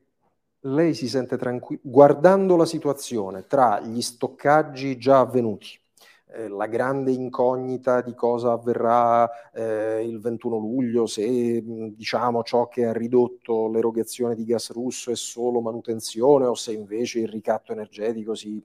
lei 0.62 0.94
si 0.94 1.08
sente 1.08 1.38
tranquillo 1.38 1.82
guardando 1.84 2.56
la 2.56 2.66
situazione 2.66 3.46
tra 3.48 3.80
gli 3.80 4.02
stoccaggi 4.02 4.98
già 4.98 5.20
avvenuti, 5.20 5.80
eh, 6.32 6.48
la 6.48 6.68
grande 6.68 7.12
incognita 7.12 8.02
di 8.02 8.14
cosa 8.14 8.52
avverrà 8.52 9.30
eh, 9.52 10.06
il 10.06 10.20
21 10.20 10.58
luglio, 10.58 11.06
se 11.06 11.64
diciamo 11.96 12.44
ciò 12.44 12.68
che 12.68 12.86
ha 12.86 12.94
ridotto 12.94 13.70
l'erogazione 13.70 14.36
di 14.36 14.46
gas 14.46 14.72
russo 14.72 15.12
è 15.12 15.16
solo 15.16 15.62
manutenzione 15.62 16.46
o 16.46 16.56
se 16.56 16.74
invece 16.74 17.20
il 17.20 17.30
ricatto 17.30 17.72
energetico 17.72 18.36
si 18.36 18.62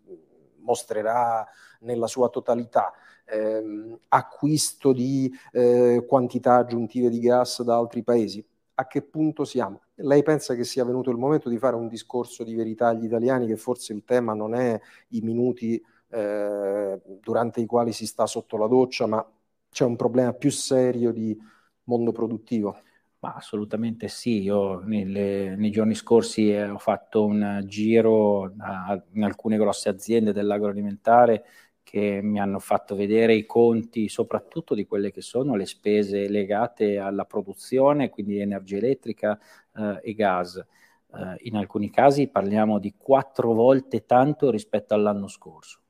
mostrerà 0.58 1.46
nella 1.80 2.06
sua 2.06 2.28
totalità. 2.28 2.92
Eh, 3.26 3.98
acquisto 4.08 4.92
di 4.92 5.32
eh, 5.52 6.04
quantità 6.06 6.56
aggiuntive 6.56 7.08
di 7.08 7.20
gas 7.20 7.62
da 7.62 7.76
altri 7.76 8.02
paesi. 8.02 8.44
A 8.74 8.86
che 8.86 9.00
punto 9.00 9.44
siamo? 9.44 9.83
Lei 9.98 10.22
pensa 10.22 10.54
che 10.54 10.64
sia 10.64 10.84
venuto 10.84 11.10
il 11.10 11.16
momento 11.18 11.48
di 11.48 11.56
fare 11.58 11.76
un 11.76 11.86
discorso 11.88 12.42
di 12.42 12.54
verità 12.54 12.88
agli 12.88 13.04
italiani, 13.04 13.46
che 13.46 13.56
forse 13.56 13.92
il 13.92 14.02
tema 14.04 14.34
non 14.34 14.54
è 14.54 14.78
i 15.10 15.20
minuti 15.20 15.80
eh, 16.08 17.00
durante 17.20 17.60
i 17.60 17.66
quali 17.66 17.92
si 17.92 18.06
sta 18.06 18.26
sotto 18.26 18.56
la 18.56 18.66
doccia, 18.66 19.06
ma 19.06 19.24
c'è 19.70 19.84
un 19.84 19.94
problema 19.96 20.32
più 20.32 20.50
serio 20.50 21.12
di 21.12 21.36
mondo 21.84 22.10
produttivo. 22.12 22.76
Ma 23.20 23.34
assolutamente 23.34 24.08
sì, 24.08 24.42
io 24.42 24.80
nelle, 24.80 25.54
nei 25.56 25.70
giorni 25.70 25.94
scorsi 25.94 26.50
eh, 26.50 26.68
ho 26.68 26.78
fatto 26.78 27.24
un 27.24 27.62
giro 27.66 28.52
a, 28.58 29.02
in 29.12 29.22
alcune 29.24 29.56
grosse 29.56 29.88
aziende 29.88 30.32
dell'agroalimentare 30.32 31.44
che 31.94 32.18
mi 32.20 32.40
hanno 32.40 32.58
fatto 32.58 32.96
vedere 32.96 33.36
i 33.36 33.46
conti 33.46 34.08
soprattutto 34.08 34.74
di 34.74 34.84
quelle 34.84 35.12
che 35.12 35.20
sono 35.20 35.54
le 35.54 35.64
spese 35.64 36.28
legate 36.28 36.98
alla 36.98 37.24
produzione, 37.24 38.10
quindi 38.10 38.40
energia 38.40 38.78
elettrica 38.78 39.38
eh, 39.76 40.00
e 40.02 40.14
gas. 40.14 40.56
Eh, 40.56 41.36
in 41.42 41.54
alcuni 41.54 41.90
casi 41.90 42.26
parliamo 42.26 42.80
di 42.80 42.94
quattro 42.98 43.52
volte 43.52 44.06
tanto 44.06 44.50
rispetto 44.50 44.92
all'anno 44.92 45.28
scorso. 45.28 45.82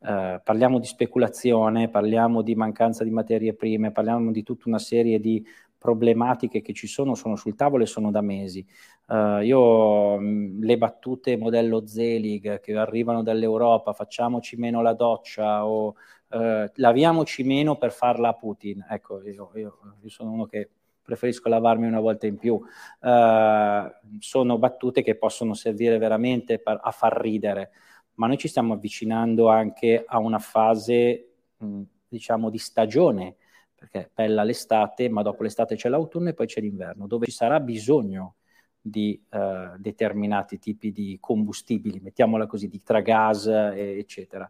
Eh, 0.00 0.40
parliamo 0.42 0.78
di 0.78 0.86
speculazione, 0.86 1.90
parliamo 1.90 2.40
di 2.40 2.54
mancanza 2.54 3.04
di 3.04 3.10
materie 3.10 3.52
prime, 3.52 3.92
parliamo 3.92 4.32
di 4.32 4.42
tutta 4.42 4.70
una 4.70 4.78
serie 4.78 5.20
di 5.20 5.46
problematiche 5.86 6.60
che 6.62 6.72
ci 6.72 6.88
sono, 6.88 7.14
sono 7.14 7.36
sul 7.36 7.54
tavolo 7.54 7.84
e 7.84 7.86
sono 7.86 8.10
da 8.10 8.20
mesi. 8.20 8.66
Uh, 9.06 9.38
io 9.38 10.18
mh, 10.18 10.64
le 10.64 10.76
battute 10.76 11.36
modello 11.36 11.86
Zelig 11.86 12.58
che 12.58 12.76
arrivano 12.76 13.22
dall'Europa, 13.22 13.92
facciamoci 13.92 14.56
meno 14.56 14.82
la 14.82 14.94
doccia 14.94 15.64
o 15.64 15.94
uh, 16.30 16.64
laviamoci 16.74 17.44
meno 17.44 17.76
per 17.76 17.92
farla 17.92 18.30
a 18.30 18.34
Putin. 18.34 18.84
Ecco, 18.90 19.22
io, 19.22 19.52
io, 19.54 19.78
io 20.02 20.08
sono 20.08 20.32
uno 20.32 20.46
che 20.46 20.68
preferisco 21.02 21.48
lavarmi 21.48 21.86
una 21.86 22.00
volta 22.00 22.26
in 22.26 22.36
più. 22.36 22.54
Uh, 22.54 24.18
sono 24.18 24.58
battute 24.58 25.02
che 25.02 25.14
possono 25.14 25.54
servire 25.54 25.98
veramente 25.98 26.58
per, 26.58 26.80
a 26.82 26.90
far 26.90 27.16
ridere 27.20 27.70
ma 28.16 28.26
noi 28.26 28.38
ci 28.38 28.48
stiamo 28.48 28.74
avvicinando 28.74 29.48
anche 29.48 30.02
a 30.06 30.18
una 30.18 30.38
fase, 30.38 31.32
mh, 31.58 31.82
diciamo, 32.08 32.50
di 32.50 32.58
stagione, 32.58 33.36
perché 33.76 34.10
bella 34.12 34.42
l'estate, 34.42 35.08
ma 35.08 35.22
dopo 35.22 35.42
l'estate 35.42 35.76
c'è 35.76 35.88
l'autunno 35.88 36.30
e 36.30 36.34
poi 36.34 36.46
c'è 36.46 36.60
l'inverno, 36.60 37.06
dove 37.06 37.26
ci 37.26 37.32
sarà 37.32 37.60
bisogno 37.60 38.36
di 38.80 39.20
eh, 39.30 39.72
determinati 39.78 40.58
tipi 40.58 40.90
di 40.90 41.18
combustibili, 41.20 42.00
mettiamola 42.00 42.46
così, 42.46 42.68
di 42.68 42.82
tragas, 42.82 43.46
eccetera. 43.46 44.48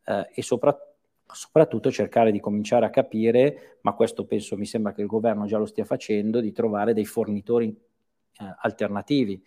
uh, 0.06 0.24
e 0.32 0.42
soprattutto 0.42 0.84
soprattutto 1.28 1.90
cercare 1.90 2.30
di 2.30 2.38
cominciare 2.40 2.86
a 2.86 2.90
capire, 2.90 3.78
ma 3.82 3.94
questo 3.94 4.26
penso 4.26 4.56
mi 4.56 4.64
sembra 4.64 4.92
che 4.92 5.02
il 5.02 5.08
governo 5.08 5.44
già 5.44 5.58
lo 5.58 5.66
stia 5.66 5.84
facendo, 5.84 6.40
di 6.40 6.52
trovare 6.52 6.94
dei 6.94 7.04
fornitori 7.04 7.68
eh, 7.68 8.54
alternativi 8.60 9.42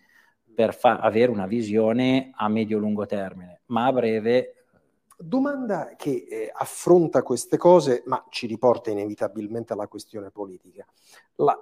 per 0.54 0.76
fa- 0.76 1.00
avere 1.00 1.32
una 1.32 1.48
visione 1.48 2.32
a 2.36 2.50
medio-lungo 2.50 3.06
termine, 3.06 3.62
ma 3.68 3.86
a 3.86 3.94
breve 3.94 4.54
Domanda 5.22 5.96
che 5.98 6.28
eh, 6.30 6.50
affronta 6.54 7.24
queste 7.24 7.58
cose, 7.58 8.04
ma 8.06 8.26
ci 8.30 8.48
riporta 8.48 8.90
inevitabilmente 8.90 9.74
alla 9.74 9.88
questione 9.88 10.32
politica. 10.32 10.86
La, 11.36 11.58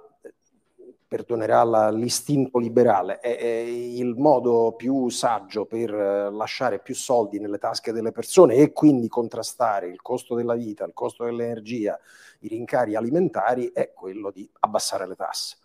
perdonerà 1.08 1.64
la, 1.64 1.90
l'istinto 1.90 2.58
liberale, 2.58 3.18
è, 3.18 3.36
è, 3.38 3.44
il 3.44 4.14
modo 4.16 4.74
più 4.76 5.08
saggio 5.08 5.64
per 5.64 5.92
eh, 5.92 6.30
lasciare 6.30 6.78
più 6.78 6.94
soldi 6.94 7.40
nelle 7.40 7.58
tasche 7.58 7.92
delle 7.92 8.12
persone 8.12 8.56
e 8.56 8.72
quindi 8.72 9.08
contrastare 9.08 9.88
il 9.88 10.02
costo 10.02 10.34
della 10.34 10.54
vita, 10.54 10.84
il 10.84 10.92
costo 10.92 11.24
dell'energia, 11.24 11.98
i 12.40 12.48
rincari 12.48 12.94
alimentari, 12.94 13.70
è 13.72 13.92
quello 13.94 14.30
di 14.30 14.48
abbassare 14.60 15.08
le 15.08 15.16
tasse. 15.16 15.56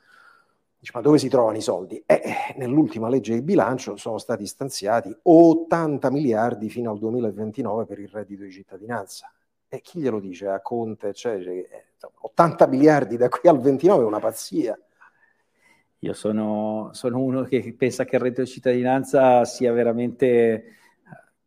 Ma 0.93 1.01
dove 1.01 1.17
si 1.17 1.29
trovano 1.29 1.57
i 1.57 1.61
soldi? 1.61 2.01
Eh, 2.05 2.53
nell'ultima 2.57 3.07
legge 3.07 3.33
di 3.33 3.41
bilancio 3.41 3.95
sono 3.95 4.17
stati 4.17 4.45
stanziati 4.45 5.15
80 5.21 6.11
miliardi 6.11 6.69
fino 6.69 6.91
al 6.91 6.99
2029 6.99 7.85
per 7.85 7.99
il 7.99 8.09
reddito 8.09 8.43
di 8.43 8.51
cittadinanza. 8.51 9.31
E 9.69 9.81
chi 9.81 9.99
glielo 9.99 10.19
dice 10.19 10.47
a 10.47 10.61
Conte? 10.61 11.13
Cioè, 11.13 11.35
eh, 11.37 11.85
80 12.19 12.67
miliardi 12.67 13.15
da 13.15 13.29
qui 13.29 13.47
al 13.47 13.59
29 13.59 14.03
è 14.03 14.05
una 14.05 14.19
pazzia. 14.19 14.77
Io 16.03 16.11
sono, 16.11 16.89
sono 16.91 17.19
uno 17.19 17.43
che 17.43 17.73
pensa 17.77 18.03
che 18.03 18.17
il 18.17 18.21
reddito 18.21 18.41
di 18.41 18.49
cittadinanza 18.49 19.45
sia 19.45 19.71
veramente 19.71 20.65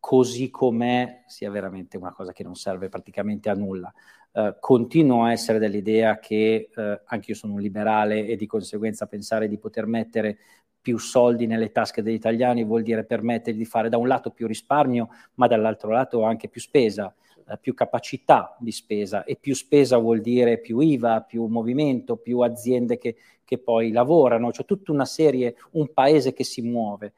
così 0.01 0.51
com'è, 0.51 1.25
sia 1.27 1.51
veramente 1.51 1.99
una 1.99 2.13
cosa 2.13 2.33
che 2.33 2.43
non 2.43 2.55
serve 2.55 2.89
praticamente 2.89 3.51
a 3.51 3.55
nulla. 3.55 3.93
Uh, 4.33 4.55
continuo 4.59 5.25
a 5.25 5.33
essere 5.33 5.59
dell'idea 5.59 6.19
che 6.19 6.71
uh, 6.75 7.01
anche 7.05 7.33
io 7.33 7.37
sono 7.37 7.55
un 7.55 7.61
liberale 7.61 8.27
e 8.27 8.37
di 8.37 8.47
conseguenza 8.47 9.07
pensare 9.07 9.47
di 9.49 9.59
poter 9.59 9.85
mettere 9.87 10.39
più 10.81 10.99
soldi 10.99 11.47
nelle 11.47 11.73
tasche 11.73 12.03
degli 12.03 12.15
italiani 12.15 12.65
vuol 12.65 12.83
dire 12.83 13.05
permettere 13.05 13.57
di 13.57 13.65
fare 13.65 13.89
da 13.91 13.99
un 13.99 14.07
lato 14.07 14.31
più 14.31 14.47
risparmio, 14.47 15.09
ma 15.35 15.49
dall'altro 15.49 15.91
lato 15.91 16.23
anche 16.23 16.49
più 16.49 16.61
spesa, 16.63 17.13
uh, 17.45 17.59
più 17.61 17.75
capacità 17.75 18.57
di 18.59 18.73
spesa 18.73 19.25
e 19.25 19.37
più 19.37 19.55
spesa 19.55 19.99
vuol 19.99 20.23
dire 20.23 20.61
più 20.61 20.79
IVA, 20.79 21.21
più 21.23 21.45
movimento, 21.47 22.17
più 22.17 22.41
aziende 22.41 22.97
che, 22.97 23.17
che 23.47 23.57
poi 23.57 23.91
lavorano, 23.93 24.53
cioè 24.53 24.67
tutta 24.67 24.93
una 24.93 25.07
serie, 25.07 25.57
un 25.73 25.91
paese 25.95 26.35
che 26.35 26.45
si 26.45 26.61
muove. 26.61 27.15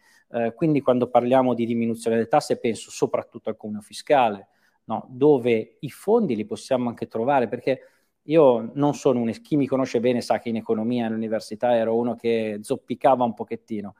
quindi 0.54 0.82
quando 0.82 1.08
parliamo 1.08 1.54
di 1.54 1.64
diminuzione 1.64 2.16
delle 2.16 2.28
tasse 2.28 2.58
penso 2.58 2.90
soprattutto 2.90 3.48
al 3.48 3.56
cuneo 3.56 3.80
fiscale, 3.80 4.48
no? 4.84 5.06
dove 5.08 5.78
i 5.80 5.90
fondi 5.90 6.36
li 6.36 6.44
possiamo 6.44 6.88
anche 6.90 7.08
trovare, 7.08 7.48
perché 7.48 7.80
io 8.24 8.70
non 8.74 8.94
sono 8.94 9.20
un, 9.20 9.30
chi 9.42 9.56
mi 9.56 9.66
conosce 9.66 10.00
bene 10.00 10.20
sa 10.20 10.38
che 10.38 10.50
in 10.50 10.56
economia 10.56 11.06
all'università 11.06 11.74
ero 11.74 11.96
uno 11.96 12.14
che 12.14 12.58
zoppicava 12.62 13.24
un 13.24 13.34
pochettino, 13.34 13.94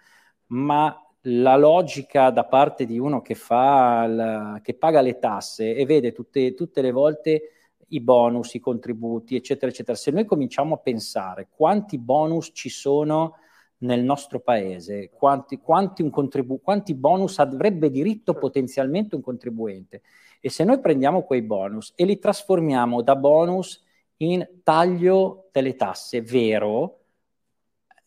ma 0.49 1.03
la 1.23 1.57
logica 1.57 2.31
da 2.31 2.45
parte 2.45 2.85
di 2.87 2.99
uno 2.99 3.23
che, 3.23 3.35
fa 3.35 4.07
la, 4.07 4.61
che 4.63 4.75
paga 4.75 5.01
le 5.01 5.19
tasse 5.19 5.75
e 5.75 5.85
vede 5.85 6.13
tutte, 6.13 6.55
tutte 6.55 6.81
le 6.83 6.91
volte 6.93 7.43
i 7.89 8.01
bonus, 8.01 8.55
i 8.55 8.61
contributi, 8.61 9.37
eccetera, 9.37 9.71
eccetera. 9.71 9.97
Se 9.97 10.11
noi 10.11 10.25
cominciamo 10.25 10.75
a 10.75 10.79
pensare 10.79 11.49
quanti 11.51 11.99
bonus 11.99 12.51
ci 12.53 12.69
sono 12.69 13.37
nel 13.79 14.03
nostro 14.03 14.41
paese, 14.41 15.11
quanti, 15.11 15.59
quanti, 15.59 16.09
contribu- 16.11 16.61
quanti 16.61 16.95
bonus 16.95 17.39
avrebbe 17.39 17.91
diritto 17.91 18.35
potenzialmente 18.35 19.15
un 19.15 19.23
contribuente 19.23 20.03
e 20.41 20.51
se 20.51 20.65
noi 20.65 20.81
prendiamo 20.81 21.23
quei 21.23 21.43
bonus 21.43 21.93
e 21.95 22.05
li 22.05 22.19
trasformiamo 22.19 23.03
da 23.03 23.17
bonus 23.17 23.85
in 24.19 24.47
taglio 24.65 25.49
delle 25.53 25.77
tasse 25.77 26.23
vero, 26.23 27.05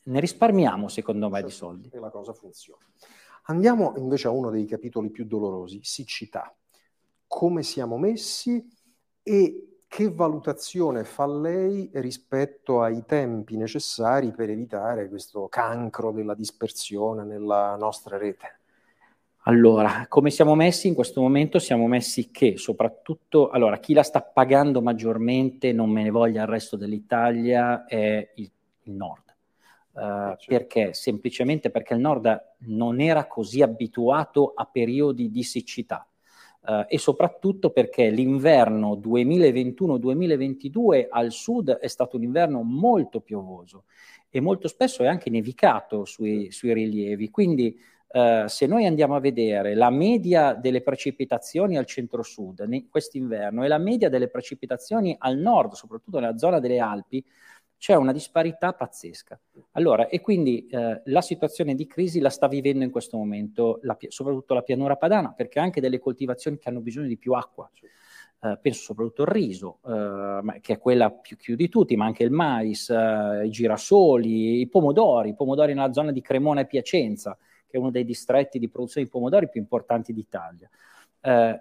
ne 0.04 0.20
risparmiamo 0.20 0.88
secondo 0.88 1.30
me 1.30 1.42
di 1.44 1.52
soldi. 1.52 1.90
E 1.92 2.00
la 2.00 2.10
cosa 2.10 2.34
funziona. 2.34 2.86
Andiamo 3.44 3.94
invece 3.98 4.28
a 4.28 4.32
uno 4.32 4.50
dei 4.50 4.66
capitoli 4.66 5.10
più 5.10 5.26
dolorosi, 5.26 5.80
siccità. 5.84 6.54
Come 7.28 7.64
siamo 7.64 7.98
messi 7.98 8.66
e 9.24 9.71
che 9.92 10.10
valutazione 10.10 11.04
fa 11.04 11.28
lei 11.28 11.90
rispetto 11.96 12.82
ai 12.82 13.04
tempi 13.06 13.58
necessari 13.58 14.32
per 14.32 14.50
evitare 14.50 15.10
questo 15.10 15.50
cancro 15.50 16.14
della 16.14 16.34
dispersione 16.34 17.26
nella 17.26 17.76
nostra 17.76 18.18
rete? 18.18 18.60
Allora, 19.44 20.06
come 20.08 20.30
siamo 20.30 20.56
messi 20.56 20.88
in 20.88 20.94
questo 20.94 21.20
momento? 21.20 21.60
Siamo 21.60 21.88
messi 21.88 22.32
che 22.32 22.56
soprattutto, 22.56 23.50
allora, 23.50 23.80
chi 23.80 23.92
la 23.94 24.04
sta 24.04 24.22
pagando 24.22 24.82
maggiormente, 24.82 25.74
non 25.74 25.90
me 25.90 26.04
ne 26.04 26.10
voglia 26.10 26.44
il 26.44 26.48
resto 26.48 26.78
dell'Italia, 26.78 27.84
è 27.84 28.32
il, 28.36 28.50
il 28.84 28.94
nord. 28.94 29.36
Uh, 29.92 30.38
perché? 30.46 30.94
Semplicemente 30.94 31.70
perché 31.70 31.96
il 31.96 32.00
nord 32.00 32.54
non 32.60 33.02
era 33.02 33.28
così 33.28 33.62
abituato 33.62 34.54
a 34.56 34.64
periodi 34.64 35.30
di 35.30 35.44
siccità. 35.44 36.08
Uh, 36.64 36.86
e 36.88 37.00
soprattutto 37.00 37.72
perché 37.72 38.12
l'inverno 38.12 38.96
2021-2022 38.96 41.08
al 41.10 41.32
sud 41.32 41.72
è 41.72 41.88
stato 41.88 42.18
un 42.18 42.24
inverno 42.24 42.62
molto 42.62 43.20
piovoso 43.20 43.86
e 44.30 44.40
molto 44.42 44.68
spesso 44.68 45.02
è 45.02 45.08
anche 45.08 45.32
nevicato 45.32 46.06
sui, 46.06 46.52
sui 46.52 46.74
rilievi. 46.74 47.30
Quindi 47.30 47.78
Uh, 48.14 48.46
se 48.48 48.66
noi 48.66 48.86
andiamo 48.86 49.16
a 49.16 49.22
vedere 49.22 49.74
la 49.74 49.90
media 49.90 50.54
delle 50.54 50.82
precipitazioni 50.82 51.78
al 51.78 51.86
centro-sud 51.86 52.90
quest'inverno 52.90 53.64
e 53.64 53.70
la 53.70 53.78
media 53.78 54.10
delle 54.10 54.28
precipitazioni 54.28 55.16
al 55.18 55.38
nord, 55.38 55.76
soprattutto 55.76 56.20
nella 56.20 56.38
zona 56.38 56.60
delle 56.60 56.80
Alpi, 56.80 57.24
c'è 57.82 57.96
una 57.96 58.12
disparità 58.12 58.74
pazzesca. 58.74 59.40
Allora, 59.72 60.08
e 60.08 60.22
quindi 60.22 60.68
uh, 60.70 61.02
la 61.06 61.22
situazione 61.22 61.74
di 61.74 61.88
crisi 61.88 62.20
la 62.20 62.30
sta 62.30 62.48
vivendo 62.48 62.84
in 62.84 62.92
questo 62.92 63.18
momento 63.18 63.80
la, 63.82 63.98
soprattutto 64.08 64.54
la 64.54 64.62
pianura 64.62 64.98
padana, 64.98 65.34
perché 65.34 65.58
anche 65.58 65.82
delle 65.82 65.98
coltivazioni 65.98 66.60
che 66.60 66.70
hanno 66.70 66.82
bisogno 66.82 67.08
di 67.08 67.18
più 67.18 67.34
acqua. 67.34 67.68
Uh, 68.40 68.60
penso 68.62 68.84
soprattutto 68.84 69.24
al 69.24 69.30
riso, 69.30 69.80
che 70.62 70.74
è 70.74 70.78
quella 70.78 71.10
più, 71.10 71.38
più, 71.38 71.56
di 71.56 71.70
tutti, 71.70 71.96
ma 71.96 72.06
anche 72.06 72.24
il 72.24 72.30
mais, 72.30 72.88
i 72.90 73.50
girasoli, 73.50 74.60
i 74.60 74.68
pomodori, 74.68 75.30
i 75.30 75.36
pomodori 75.36 75.74
nella 75.74 75.92
zona 75.92 76.12
di 76.12 76.22
Cremona 76.22 76.62
e 76.62 76.68
Piacenza, 76.68 77.36
che 77.66 77.78
è 77.78 77.80
uno 77.80 77.90
dei 77.90 78.06
distretti 78.06 78.60
di 78.60 78.70
produzione 78.70 79.08
di 79.08 79.12
pomodori 79.12 79.50
più 79.50 79.60
importanti 79.60 80.14
d'Italia. 80.14 80.70
Eh, 81.20 81.60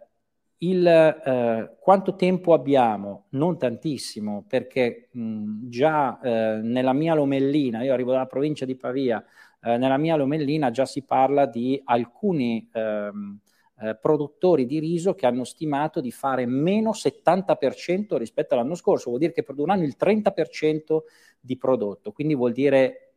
il, 0.62 0.87
eh, 0.87 1.77
quanto 1.81 2.14
tempo 2.16 2.53
abbiamo? 2.53 3.27
Non 3.31 3.59
tantissimo, 3.59 4.44
perché 4.46 5.09
mh, 5.12 5.68
già 5.68 6.20
eh, 6.20 6.61
nella 6.62 6.92
mia 6.92 7.14
Lomellina, 7.14 7.83
io 7.83 7.92
arrivo 7.94 8.12
dalla 8.12 8.27
provincia 8.27 8.64
di 8.66 8.77
Pavia, 8.77 9.25
eh, 9.62 9.77
nella 9.79 9.96
mia 9.96 10.16
Lomellina 10.16 10.70
già 10.70 10.85
si 10.85 11.03
parla 11.03 11.46
di 11.46 11.81
alcuni 11.85 12.68
ehm, 12.73 13.38
eh, 13.83 13.96
produttori 13.96 14.66
di 14.66 14.79
riso 14.81 15.14
che 15.14 15.27
hanno 15.27 15.44
stimato 15.44 16.01
di 16.03 16.11
fare 16.11 16.44
meno 16.46 16.92
70% 16.92 18.18
rispetto 18.18 18.55
all'anno 18.55 18.75
scorso, 18.75 19.09
vuol 19.09 19.20
dire 19.20 19.33
che 19.33 19.42
produrranno 19.42 19.85
il 19.85 19.96
30% 19.96 21.05
di 21.40 21.57
prodotto, 21.57 22.12
quindi 22.12 22.35
vuol 22.35 22.53
dire, 22.53 23.14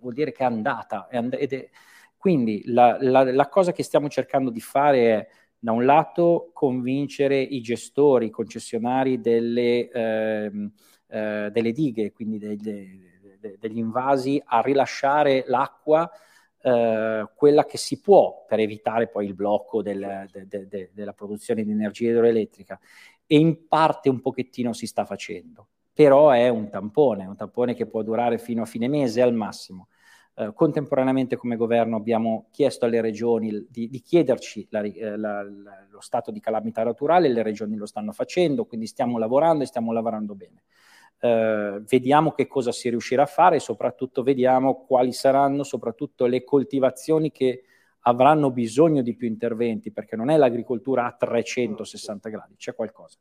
vuol 0.00 0.14
dire 0.14 0.32
che 0.32 0.42
è 0.42 0.46
andata, 0.46 1.06
è 1.08 1.16
and- 1.16 1.34
è, 1.36 1.70
quindi 2.16 2.62
la, 2.66 2.96
la, 3.00 3.30
la 3.32 3.48
cosa 3.48 3.72
che 3.72 3.82
stiamo 3.82 4.08
cercando 4.08 4.50
di 4.50 4.60
fare 4.60 4.98
è 5.20 5.28
da 5.62 5.70
un 5.70 5.84
lato 5.84 6.50
convincere 6.52 7.40
i 7.40 7.60
gestori, 7.60 8.26
i 8.26 8.30
concessionari 8.30 9.20
delle, 9.20 9.88
eh, 9.88 10.70
eh, 11.06 11.50
delle 11.52 11.70
dighe, 11.70 12.10
quindi 12.10 12.38
de, 12.38 12.56
de, 12.56 13.38
de, 13.38 13.56
degli 13.60 13.78
invasi, 13.78 14.42
a 14.44 14.60
rilasciare 14.60 15.44
l'acqua, 15.46 16.10
eh, 16.62 17.28
quella 17.36 17.64
che 17.64 17.78
si 17.78 18.00
può 18.00 18.44
per 18.44 18.58
evitare 18.58 19.06
poi 19.06 19.26
il 19.26 19.34
blocco 19.34 19.82
del, 19.82 20.28
della 20.92 21.12
produzione 21.12 21.62
di 21.62 21.70
energia 21.70 22.10
idroelettrica. 22.10 22.80
E 23.24 23.38
in 23.38 23.68
parte 23.68 24.08
un 24.08 24.20
pochettino 24.20 24.72
si 24.72 24.88
sta 24.88 25.04
facendo, 25.04 25.68
però 25.92 26.30
è 26.30 26.48
un 26.48 26.70
tampone, 26.70 27.24
un 27.24 27.36
tampone 27.36 27.74
che 27.74 27.86
può 27.86 28.02
durare 28.02 28.38
fino 28.38 28.62
a 28.62 28.66
fine 28.66 28.88
mese 28.88 29.22
al 29.22 29.32
massimo. 29.32 29.86
Eh, 30.34 30.52
contemporaneamente 30.54 31.36
come 31.36 31.56
governo 31.56 31.96
abbiamo 31.96 32.46
chiesto 32.50 32.86
alle 32.86 33.02
regioni 33.02 33.66
di, 33.68 33.88
di 33.90 34.00
chiederci 34.00 34.66
la, 34.70 34.80
eh, 34.80 35.16
la, 35.18 35.42
la, 35.42 35.86
lo 35.90 36.00
stato 36.00 36.30
di 36.30 36.40
calamità 36.40 36.82
naturale, 36.82 37.28
le 37.28 37.42
regioni 37.42 37.76
lo 37.76 37.84
stanno 37.84 38.12
facendo, 38.12 38.64
quindi 38.64 38.86
stiamo 38.86 39.18
lavorando 39.18 39.62
e 39.62 39.66
stiamo 39.66 39.92
lavorando 39.92 40.34
bene. 40.34 40.62
Eh, 41.18 41.82
vediamo 41.86 42.32
che 42.32 42.46
cosa 42.46 42.72
si 42.72 42.88
riuscirà 42.88 43.24
a 43.24 43.26
fare 43.26 43.56
e 43.56 43.60
soprattutto 43.60 44.22
vediamo 44.22 44.86
quali 44.86 45.12
saranno 45.12 45.64
soprattutto 45.64 46.24
le 46.24 46.44
coltivazioni 46.44 47.30
che 47.30 47.64
avranno 48.04 48.50
bisogno 48.50 49.02
di 49.02 49.14
più 49.14 49.28
interventi, 49.28 49.92
perché 49.92 50.16
non 50.16 50.30
è 50.30 50.38
l'agricoltura 50.38 51.04
a 51.04 51.12
360 51.12 52.28
gradi, 52.30 52.56
c'è 52.56 52.74
qualcosa 52.74 53.18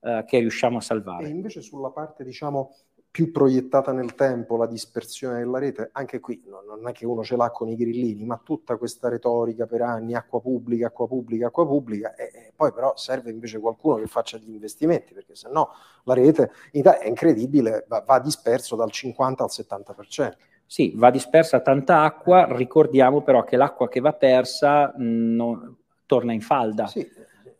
eh, 0.00 0.22
che 0.24 0.38
riusciamo 0.38 0.78
a 0.78 0.80
salvare. 0.80 1.26
E 1.26 1.30
invece 1.30 1.60
sulla 1.62 1.90
parte, 1.90 2.22
diciamo, 2.22 2.74
più 3.14 3.30
proiettata 3.30 3.92
nel 3.92 4.16
tempo 4.16 4.56
la 4.56 4.66
dispersione 4.66 5.38
della 5.38 5.60
rete, 5.60 5.90
anche 5.92 6.18
qui 6.18 6.42
non 6.48 6.88
è 6.88 6.90
che 6.90 7.06
uno 7.06 7.22
ce 7.22 7.36
l'ha 7.36 7.48
con 7.52 7.68
i 7.68 7.76
grillini, 7.76 8.24
ma 8.24 8.40
tutta 8.42 8.76
questa 8.76 9.08
retorica 9.08 9.66
per 9.66 9.82
anni, 9.82 10.16
acqua 10.16 10.40
pubblica, 10.40 10.88
acqua 10.88 11.06
pubblica, 11.06 11.46
acqua 11.46 11.64
pubblica, 11.64 12.16
e, 12.16 12.24
e 12.24 12.52
poi 12.56 12.72
però 12.72 12.96
serve 12.96 13.30
invece 13.30 13.60
qualcuno 13.60 13.98
che 13.98 14.08
faccia 14.08 14.36
gli 14.38 14.50
investimenti, 14.50 15.14
perché 15.14 15.36
se 15.36 15.48
no 15.48 15.68
la 16.02 16.14
rete 16.14 16.50
in 16.72 16.80
Italia 16.80 17.02
è 17.02 17.06
incredibile, 17.06 17.84
va, 17.86 18.02
va 18.04 18.18
disperso 18.18 18.74
dal 18.74 18.90
50 18.90 19.44
al 19.44 19.50
70%. 19.52 20.32
Sì, 20.66 20.92
va 20.96 21.12
dispersa 21.12 21.60
tanta 21.60 22.00
acqua, 22.00 22.48
ricordiamo 22.50 23.22
però 23.22 23.44
che 23.44 23.56
l'acqua 23.56 23.88
che 23.88 24.00
va 24.00 24.12
persa 24.12 24.92
mh, 24.92 25.04
non, 25.04 25.76
torna 26.04 26.32
in 26.32 26.40
falda, 26.40 26.88
sì. 26.88 27.08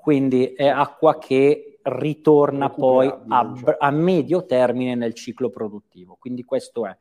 Quindi 0.05 0.53
è 0.53 0.67
acqua 0.67 1.17
che 1.17 1.79
ritorna 1.81 2.69
poi 2.69 3.07
a, 3.07 3.53
a, 3.79 3.91
medio 3.91 4.45
termine 4.45 4.95
nel 4.95 5.15
ciclo 5.15 5.49
produttivo. 5.49 6.19
Quindi 6.21 6.45
questo 6.45 6.87
è. 6.87 6.95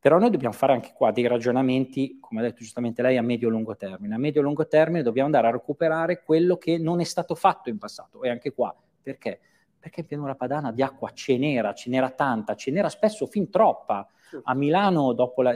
Però 0.00 0.18
noi 0.18 0.30
dobbiamo 0.30 0.52
fare 0.52 0.72
anche 0.72 0.90
qua 0.92 1.12
dei 1.12 1.28
ragionamenti, 1.28 2.18
come 2.18 2.40
ha 2.40 2.42
detto 2.42 2.56
giustamente 2.56 3.00
lei, 3.00 3.16
a 3.16 3.22
medio-lungo 3.22 3.76
termine. 3.76 4.16
A 4.16 4.18
medio-lungo 4.18 4.66
termine 4.66 5.04
dobbiamo 5.04 5.26
andare 5.26 5.46
a 5.46 5.50
recuperare 5.52 6.24
quello 6.24 6.56
che 6.56 6.78
non 6.78 6.98
è 6.98 7.04
stato 7.04 7.36
fatto 7.36 7.68
in 7.68 7.78
passato. 7.78 8.20
E 8.24 8.28
anche 8.28 8.52
qua, 8.52 8.76
perché? 9.00 9.38
Perché 9.78 10.00
in 10.00 10.06
pianura 10.06 10.34
padana 10.34 10.72
di 10.72 10.82
acqua 10.82 11.12
ce 11.12 11.38
n'era, 11.38 11.72
ce 11.74 11.90
n'era 11.90 12.10
tanta, 12.10 12.56
ce 12.56 12.72
n'era 12.72 12.88
spesso 12.88 13.24
fin 13.26 13.50
troppa. 13.50 14.04
A 14.42 14.54
Milano, 14.56 15.12
dopo 15.12 15.42
la, 15.42 15.52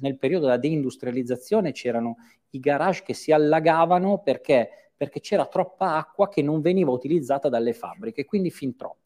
nel 0.00 0.18
periodo 0.18 0.46
della 0.46 0.58
deindustrializzazione, 0.58 1.70
c'erano 1.70 2.16
i 2.50 2.58
garage 2.58 3.04
che 3.04 3.14
si 3.14 3.30
allagavano 3.30 4.18
perché 4.18 4.85
perché 4.96 5.20
c'era 5.20 5.46
troppa 5.46 5.96
acqua 5.96 6.28
che 6.28 6.42
non 6.42 6.60
veniva 6.60 6.90
utilizzata 6.90 7.48
dalle 7.48 7.72
fabbriche, 7.72 8.24
quindi 8.24 8.50
fin 8.50 8.76
troppo. 8.76 9.04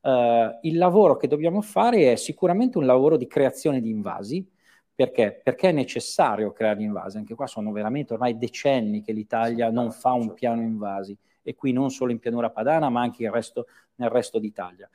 Uh, 0.00 0.58
il 0.62 0.78
lavoro 0.78 1.16
che 1.16 1.26
dobbiamo 1.26 1.60
fare 1.60 2.12
è 2.12 2.16
sicuramente 2.16 2.78
un 2.78 2.86
lavoro 2.86 3.16
di 3.16 3.26
creazione 3.26 3.80
di 3.80 3.90
invasi, 3.90 4.48
perché? 4.94 5.40
Perché 5.42 5.68
è 5.68 5.72
necessario 5.72 6.52
creare 6.52 6.82
invasi, 6.82 7.18
anche 7.18 7.34
qua 7.34 7.46
sono 7.46 7.70
veramente 7.70 8.14
ormai 8.14 8.38
decenni 8.38 9.02
che 9.02 9.12
l'Italia 9.12 9.70
non 9.70 9.92
fa 9.92 10.12
un 10.12 10.32
piano 10.32 10.62
invasi 10.62 11.16
e 11.42 11.54
qui 11.54 11.72
non 11.72 11.90
solo 11.90 12.12
in 12.12 12.18
pianura 12.18 12.50
padana, 12.50 12.88
ma 12.88 13.02
anche 13.02 13.30
resto, 13.30 13.66
nel 13.96 14.08
resto 14.08 14.38
d'Italia. 14.38 14.88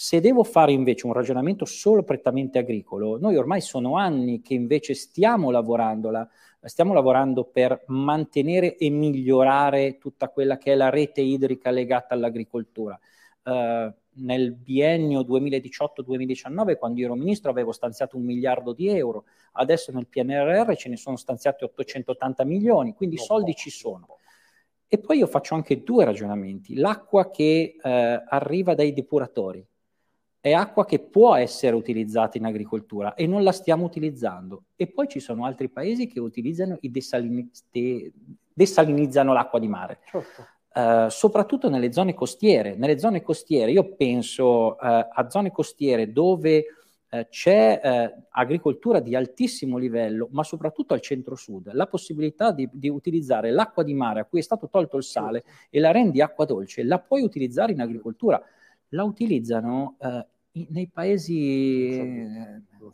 Se 0.00 0.20
devo 0.20 0.44
fare 0.44 0.70
invece 0.70 1.08
un 1.08 1.12
ragionamento 1.12 1.64
solo 1.64 2.04
prettamente 2.04 2.60
agricolo, 2.60 3.18
noi 3.18 3.34
ormai 3.34 3.60
sono 3.60 3.96
anni 3.96 4.40
che 4.42 4.54
invece 4.54 4.94
stiamo 4.94 5.50
lavorando, 5.50 6.10
la, 6.10 6.28
stiamo 6.62 6.92
lavorando 6.92 7.42
per 7.42 7.82
mantenere 7.88 8.76
e 8.76 8.90
migliorare 8.90 9.98
tutta 9.98 10.28
quella 10.28 10.56
che 10.56 10.74
è 10.74 10.76
la 10.76 10.88
rete 10.88 11.20
idrica 11.20 11.72
legata 11.72 12.14
all'agricoltura. 12.14 12.96
Uh, 13.42 13.92
nel 14.22 14.52
biennio 14.52 15.22
2018-2019, 15.22 16.78
quando 16.78 17.00
ero 17.00 17.16
ministro, 17.16 17.50
avevo 17.50 17.72
stanziato 17.72 18.16
un 18.16 18.22
miliardo 18.22 18.72
di 18.72 18.86
euro, 18.90 19.24
adesso 19.54 19.90
nel 19.90 20.06
PNRR 20.06 20.76
ce 20.76 20.90
ne 20.90 20.96
sono 20.96 21.16
stanziati 21.16 21.64
880 21.64 22.44
milioni, 22.44 22.94
quindi 22.94 23.16
i 23.16 23.18
soldi 23.18 23.52
ci 23.56 23.70
sono. 23.70 24.18
E 24.86 24.98
poi 24.98 25.18
io 25.18 25.26
faccio 25.26 25.56
anche 25.56 25.82
due 25.82 26.04
ragionamenti. 26.04 26.76
L'acqua 26.76 27.30
che 27.30 27.74
eh, 27.82 28.22
arriva 28.28 28.74
dai 28.74 28.92
depuratori, 28.92 29.66
è 30.48 30.52
acqua 30.52 30.84
che 30.84 30.98
può 30.98 31.34
essere 31.34 31.76
utilizzata 31.76 32.38
in 32.38 32.44
agricoltura 32.44 33.14
e 33.14 33.26
non 33.26 33.42
la 33.42 33.52
stiamo 33.52 33.84
utilizzando. 33.84 34.64
E 34.76 34.86
poi 34.88 35.08
ci 35.08 35.20
sono 35.20 35.44
altri 35.44 35.68
paesi 35.68 36.06
che 36.06 36.20
utilizzano 36.20 36.78
i 36.80 36.90
desalini- 36.90 37.50
de- 37.70 38.12
desalinizzano 38.52 39.32
l'acqua 39.32 39.58
di 39.58 39.68
mare. 39.68 40.00
Certo. 40.04 40.46
Uh, 40.74 41.08
soprattutto 41.08 41.68
nelle 41.68 41.92
zone 41.92 42.14
costiere. 42.14 42.76
Nelle 42.76 42.98
zone 42.98 43.22
costiere, 43.22 43.72
io 43.72 43.94
penso 43.96 44.72
uh, 44.72 44.76
a 44.80 45.26
zone 45.28 45.50
costiere 45.50 46.12
dove 46.12 46.64
uh, 47.10 47.20
c'è 47.28 48.12
agricoltura 48.30 49.00
di 49.00 49.16
altissimo 49.16 49.76
livello, 49.76 50.28
ma 50.30 50.44
soprattutto 50.44 50.94
al 50.94 51.00
centro-sud, 51.00 51.72
la 51.72 51.86
possibilità 51.86 52.52
di, 52.52 52.68
di, 52.72 52.88
utilizzare 52.88 53.50
l'acqua 53.50 53.82
di 53.82 53.94
mare 53.94 54.20
a 54.20 54.24
cui 54.24 54.38
è 54.38 54.42
stato 54.42 54.68
tolto 54.68 54.96
il 54.96 55.04
sale 55.04 55.42
certo. 55.42 55.66
e 55.70 55.80
la 55.80 55.90
rendi 55.90 56.20
acqua 56.20 56.44
dolce, 56.44 56.84
la 56.84 57.00
puoi 57.00 57.22
utilizzare 57.22 57.72
in 57.72 57.80
agricoltura 57.80 58.40
la 58.90 59.02
utilizzano 59.02 59.96
nei 60.70 60.88
paesi, 60.88 61.90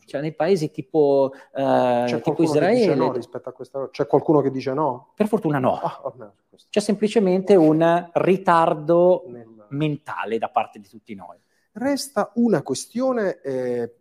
cioè 0.06 0.20
nei 0.20 0.34
paesi 0.34 0.70
tipo, 0.70 1.32
eh, 1.54 2.04
C'è 2.06 2.20
tipo 2.20 2.42
Israele. 2.42 2.94
No 2.94 3.12
rispetto 3.12 3.48
a 3.48 3.52
questa 3.52 3.88
C'è 3.90 4.06
qualcuno 4.06 4.40
che 4.40 4.50
dice 4.50 4.72
no? 4.72 5.12
Per 5.14 5.28
fortuna 5.28 5.58
no. 5.58 5.74
Ah, 5.74 6.32
C'è 6.68 6.80
semplicemente 6.80 7.54
un 7.54 8.10
ritardo 8.12 9.24
Nel... 9.28 9.66
mentale 9.70 10.38
da 10.38 10.48
parte 10.48 10.78
di 10.78 10.88
tutti 10.88 11.14
noi. 11.14 11.38
Resta 11.72 12.30
una 12.34 12.62
questione 12.62 13.40
eh, 13.40 13.94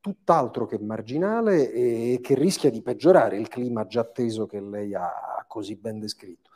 tutt'altro 0.00 0.66
che 0.66 0.78
marginale 0.78 1.72
e 1.72 2.20
che 2.22 2.34
rischia 2.34 2.70
di 2.70 2.82
peggiorare 2.82 3.36
il 3.36 3.48
clima 3.48 3.86
già 3.86 4.00
atteso 4.00 4.46
che 4.46 4.60
lei 4.60 4.94
ha 4.94 5.44
così 5.48 5.76
ben 5.76 5.98
descritto 5.98 6.50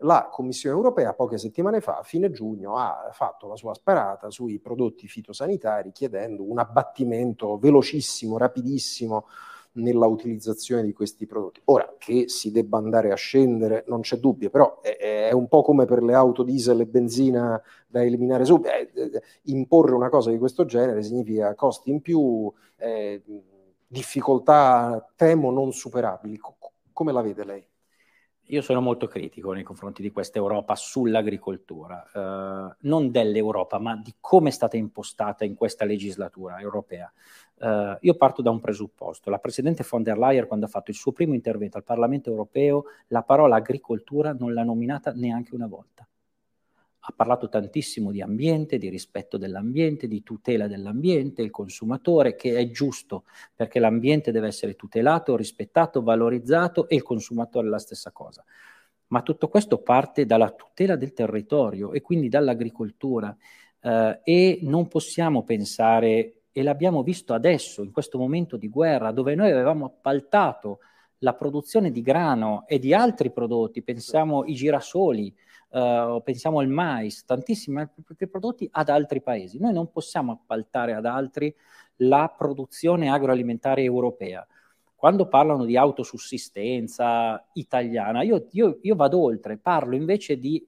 la 0.00 0.28
Commissione 0.30 0.76
europea 0.76 1.14
poche 1.14 1.38
settimane 1.38 1.80
fa, 1.80 1.98
a 1.98 2.02
fine 2.02 2.30
giugno, 2.30 2.76
ha 2.76 3.08
fatto 3.12 3.48
la 3.48 3.56
sua 3.56 3.74
sparata 3.74 4.30
sui 4.30 4.58
prodotti 4.58 5.08
fitosanitari 5.08 5.92
chiedendo 5.92 6.48
un 6.48 6.58
abbattimento 6.58 7.56
velocissimo, 7.58 8.36
rapidissimo 8.36 9.26
nella 9.76 10.06
utilizzazione 10.06 10.82
di 10.82 10.92
questi 10.92 11.26
prodotti. 11.26 11.60
Ora, 11.64 11.94
che 11.98 12.28
si 12.28 12.50
debba 12.50 12.78
andare 12.78 13.12
a 13.12 13.16
scendere, 13.16 13.84
non 13.88 14.00
c'è 14.00 14.16
dubbio, 14.16 14.50
però 14.50 14.80
è, 14.80 15.28
è 15.28 15.32
un 15.32 15.48
po' 15.48 15.62
come 15.62 15.84
per 15.84 16.02
le 16.02 16.14
auto 16.14 16.42
diesel 16.42 16.80
e 16.80 16.86
benzina 16.86 17.60
da 17.86 18.02
eliminare 18.02 18.44
subito. 18.44 18.70
Eh, 18.70 18.90
eh, 18.94 19.22
imporre 19.44 19.94
una 19.94 20.08
cosa 20.08 20.30
di 20.30 20.38
questo 20.38 20.64
genere 20.64 21.02
significa 21.02 21.54
costi 21.54 21.90
in 21.90 22.00
più, 22.00 22.52
eh, 22.76 23.22
difficoltà, 23.86 25.06
temo, 25.14 25.50
non 25.50 25.72
superabili. 25.72 26.38
come 26.92 27.12
la 27.12 27.20
vede 27.20 27.44
lei? 27.44 27.66
Io 28.50 28.62
sono 28.62 28.80
molto 28.80 29.08
critico 29.08 29.52
nei 29.52 29.64
confronti 29.64 30.02
di 30.02 30.12
questa 30.12 30.38
Europa 30.38 30.76
sull'agricoltura, 30.76 32.06
eh, 32.14 32.76
non 32.82 33.10
dell'Europa, 33.10 33.80
ma 33.80 33.96
di 33.96 34.14
come 34.20 34.50
è 34.50 34.52
stata 34.52 34.76
impostata 34.76 35.44
in 35.44 35.56
questa 35.56 35.84
legislatura 35.84 36.60
europea. 36.60 37.12
Eh, 37.58 37.98
io 38.00 38.14
parto 38.14 38.42
da 38.42 38.50
un 38.50 38.60
presupposto. 38.60 39.30
La 39.30 39.38
Presidente 39.38 39.84
von 39.88 40.04
der 40.04 40.16
Leyen, 40.16 40.46
quando 40.46 40.66
ha 40.66 40.68
fatto 40.68 40.92
il 40.92 40.96
suo 40.96 41.10
primo 41.10 41.34
intervento 41.34 41.76
al 41.76 41.82
Parlamento 41.82 42.30
europeo, 42.30 42.84
la 43.08 43.22
parola 43.22 43.56
agricoltura 43.56 44.32
non 44.32 44.54
l'ha 44.54 44.62
nominata 44.62 45.12
neanche 45.12 45.52
una 45.54 45.66
volta 45.66 46.06
ha 47.08 47.12
parlato 47.14 47.48
tantissimo 47.48 48.10
di 48.10 48.20
ambiente, 48.20 48.78
di 48.78 48.88
rispetto 48.88 49.38
dell'ambiente, 49.38 50.08
di 50.08 50.24
tutela 50.24 50.66
dell'ambiente, 50.66 51.40
il 51.40 51.52
consumatore, 51.52 52.34
che 52.34 52.56
è 52.56 52.68
giusto 52.70 53.24
perché 53.54 53.78
l'ambiente 53.78 54.32
deve 54.32 54.48
essere 54.48 54.74
tutelato, 54.74 55.36
rispettato, 55.36 56.02
valorizzato 56.02 56.88
e 56.88 56.96
il 56.96 57.04
consumatore 57.04 57.68
la 57.68 57.78
stessa 57.78 58.10
cosa. 58.10 58.44
Ma 59.08 59.22
tutto 59.22 59.46
questo 59.46 59.78
parte 59.78 60.26
dalla 60.26 60.50
tutela 60.50 60.96
del 60.96 61.12
territorio 61.12 61.92
e 61.92 62.00
quindi 62.00 62.28
dall'agricoltura 62.28 63.36
eh, 63.80 64.20
e 64.24 64.58
non 64.62 64.88
possiamo 64.88 65.44
pensare, 65.44 66.40
e 66.50 66.62
l'abbiamo 66.64 67.04
visto 67.04 67.34
adesso, 67.34 67.84
in 67.84 67.92
questo 67.92 68.18
momento 68.18 68.56
di 68.56 68.68
guerra, 68.68 69.12
dove 69.12 69.36
noi 69.36 69.52
avevamo 69.52 69.84
appaltato 69.84 70.80
la 71.18 71.34
produzione 71.34 71.92
di 71.92 72.02
grano 72.02 72.64
e 72.66 72.80
di 72.80 72.92
altri 72.92 73.30
prodotti, 73.30 73.82
pensiamo 73.82 74.42
ai 74.42 74.54
girasoli, 74.54 75.32
uh, 75.68 76.22
pensiamo 76.22 76.58
al 76.60 76.68
mais, 76.68 77.24
tantissimi 77.24 77.80
altri 77.80 78.28
prodotti 78.28 78.68
ad 78.70 78.88
altri 78.88 79.22
paesi. 79.22 79.58
Noi 79.58 79.72
non 79.72 79.90
possiamo 79.90 80.32
appaltare 80.32 80.94
ad 80.94 81.06
altri 81.06 81.54
la 82.00 82.32
produzione 82.36 83.10
agroalimentare 83.10 83.82
europea. 83.82 84.46
Quando 84.94 85.28
parlano 85.28 85.64
di 85.64 85.76
autosussistenza 85.76 87.48
italiana, 87.52 88.22
io, 88.22 88.46
io, 88.52 88.78
io 88.80 88.94
vado 88.94 89.20
oltre, 89.20 89.58
parlo 89.58 89.94
invece 89.94 90.38
di 90.38 90.66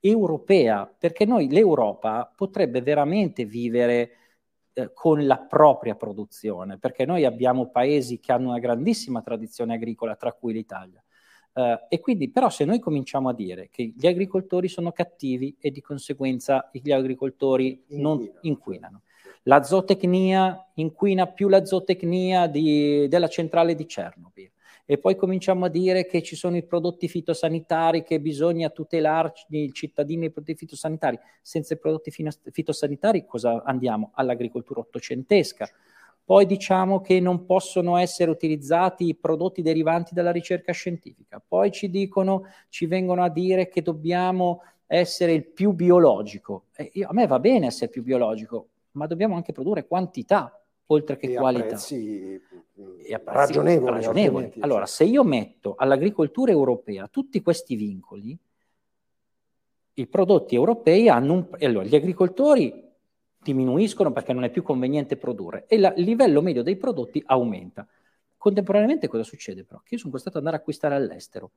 europea, 0.00 0.86
perché 0.86 1.24
noi 1.24 1.50
l'Europa 1.50 2.32
potrebbe 2.34 2.80
veramente 2.80 3.44
vivere 3.44 4.10
eh, 4.72 4.92
con 4.92 5.26
la 5.26 5.38
propria 5.38 5.96
produzione, 5.96 6.78
perché 6.78 7.04
noi 7.04 7.24
abbiamo 7.24 7.68
paesi 7.68 8.20
che 8.20 8.32
hanno 8.32 8.50
una 8.50 8.58
grandissima 8.58 9.20
tradizione 9.20 9.74
agricola, 9.74 10.16
tra 10.16 10.32
cui 10.32 10.52
l'Italia. 10.52 11.02
Uh, 11.58 11.76
e 11.88 11.98
quindi, 11.98 12.30
però, 12.30 12.50
se 12.50 12.64
noi 12.64 12.78
cominciamo 12.78 13.28
a 13.28 13.34
dire 13.34 13.68
che 13.72 13.92
gli 13.96 14.06
agricoltori 14.06 14.68
sono 14.68 14.92
cattivi 14.92 15.56
e 15.58 15.72
di 15.72 15.80
conseguenza 15.80 16.70
gli 16.72 16.92
agricoltori 16.92 17.82
Inquina. 17.88 18.00
non 18.00 18.30
inquinano, 18.42 19.02
la 19.42 19.64
zootecnia 19.64 20.70
inquina 20.74 21.26
più 21.26 21.48
la 21.48 21.64
zootecnia 21.64 22.46
di, 22.46 23.08
della 23.08 23.26
centrale 23.26 23.74
di 23.74 23.86
Chernobyl, 23.86 24.52
e 24.86 24.98
poi 24.98 25.16
cominciamo 25.16 25.64
a 25.64 25.68
dire 25.68 26.06
che 26.06 26.22
ci 26.22 26.36
sono 26.36 26.56
i 26.56 26.62
prodotti 26.62 27.08
fitosanitari, 27.08 28.04
che 28.04 28.20
bisogna 28.20 28.70
tutelarci 28.70 29.46
i 29.48 29.72
cittadini 29.72 30.20
dei 30.20 30.30
prodotti 30.30 30.54
fitosanitari. 30.54 31.18
Senza 31.42 31.74
i 31.74 31.78
prodotti 31.78 32.12
fitosanitari 32.52 33.26
cosa 33.26 33.64
andiamo? 33.64 34.12
All'agricoltura 34.14 34.78
ottocentesca 34.78 35.68
poi 36.28 36.44
diciamo 36.44 37.00
che 37.00 37.20
non 37.20 37.46
possono 37.46 37.96
essere 37.96 38.30
utilizzati 38.30 39.08
i 39.08 39.14
prodotti 39.14 39.62
derivanti 39.62 40.12
dalla 40.12 40.30
ricerca 40.30 40.72
scientifica. 40.72 41.42
Poi 41.42 41.70
ci 41.70 41.88
dicono, 41.88 42.48
ci 42.68 42.84
vengono 42.84 43.22
a 43.22 43.30
dire 43.30 43.68
che 43.68 43.80
dobbiamo 43.80 44.60
essere 44.86 45.32
il 45.32 45.46
più 45.46 45.72
biologico. 45.72 46.64
Io, 46.92 47.08
a 47.08 47.14
me 47.14 47.26
va 47.26 47.38
bene 47.38 47.68
essere 47.68 47.90
più 47.90 48.02
biologico, 48.02 48.68
ma 48.90 49.06
dobbiamo 49.06 49.36
anche 49.36 49.52
produrre 49.52 49.86
quantità 49.86 50.62
oltre 50.88 51.16
che 51.16 51.32
e 51.32 51.34
qualità. 51.34 51.64
A 51.64 51.68
prezzi, 51.68 51.94
e 51.94 53.14
a 53.14 53.18
prezzi 53.20 53.54
ragionevoli. 53.54 53.90
ragionevoli. 53.90 54.52
Allora, 54.58 54.84
se 54.84 55.04
io 55.04 55.24
metto 55.24 55.76
all'agricoltura 55.78 56.52
europea 56.52 57.08
tutti 57.08 57.40
questi 57.40 57.74
vincoli, 57.74 58.38
i 59.94 60.06
prodotti 60.06 60.54
europei 60.54 61.08
hanno 61.08 61.32
un... 61.32 61.48
Allora, 61.58 61.86
gli 61.86 61.96
agricoltori 61.96 62.86
diminuiscono 63.52 64.12
perché 64.12 64.32
non 64.32 64.44
è 64.44 64.50
più 64.50 64.62
conveniente 64.62 65.16
produrre 65.16 65.64
e 65.66 65.78
la, 65.78 65.92
il 65.96 66.04
livello 66.04 66.42
medio 66.42 66.62
dei 66.62 66.76
prodotti 66.76 67.22
aumenta. 67.26 67.86
Contemporaneamente 68.36 69.08
cosa 69.08 69.24
succede 69.24 69.64
però? 69.64 69.80
Che 69.80 69.94
io 69.94 69.98
sono 69.98 70.12
costretto 70.12 70.38
ad 70.38 70.44
andare 70.44 70.58
a 70.58 70.60
acquistare 70.60 70.94
all'estero 70.94 71.52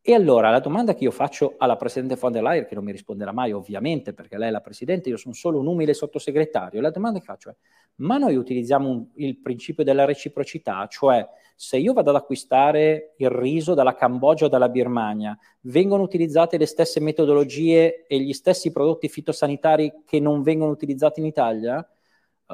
e 0.00 0.14
allora 0.14 0.50
la 0.50 0.60
domanda 0.60 0.94
che 0.94 1.04
io 1.04 1.10
faccio 1.10 1.54
alla 1.58 1.76
Presidente 1.76 2.14
von 2.14 2.32
der 2.32 2.42
Leyen, 2.42 2.66
che 2.66 2.74
non 2.74 2.84
mi 2.84 2.92
risponderà 2.92 3.32
mai 3.32 3.52
ovviamente 3.52 4.14
perché 4.14 4.38
lei 4.38 4.48
è 4.48 4.52
la 4.52 4.60
Presidente, 4.60 5.08
io 5.08 5.16
sono 5.16 5.34
solo 5.34 5.58
un 5.58 5.66
umile 5.66 5.92
sottosegretario, 5.92 6.80
la 6.80 6.90
domanda 6.90 7.18
che 7.18 7.24
faccio 7.24 7.50
è, 7.50 7.54
ma 7.96 8.16
noi 8.16 8.36
utilizziamo 8.36 8.88
un, 8.88 9.06
il 9.16 9.38
principio 9.38 9.84
della 9.84 10.04
reciprocità, 10.04 10.86
cioè 10.86 11.26
se 11.54 11.76
io 11.76 11.92
vado 11.92 12.10
ad 12.10 12.16
acquistare 12.16 13.14
il 13.16 13.30
riso 13.30 13.74
dalla 13.74 13.94
Cambogia 13.94 14.44
o 14.44 14.48
dalla 14.48 14.68
Birmania, 14.68 15.36
vengono 15.62 16.04
utilizzate 16.04 16.56
le 16.56 16.66
stesse 16.66 17.00
metodologie 17.00 18.06
e 18.06 18.20
gli 18.20 18.32
stessi 18.32 18.70
prodotti 18.70 19.08
fitosanitari 19.08 19.92
che 20.06 20.20
non 20.20 20.42
vengono 20.42 20.70
utilizzati 20.70 21.18
in 21.18 21.26
Italia? 21.26 21.84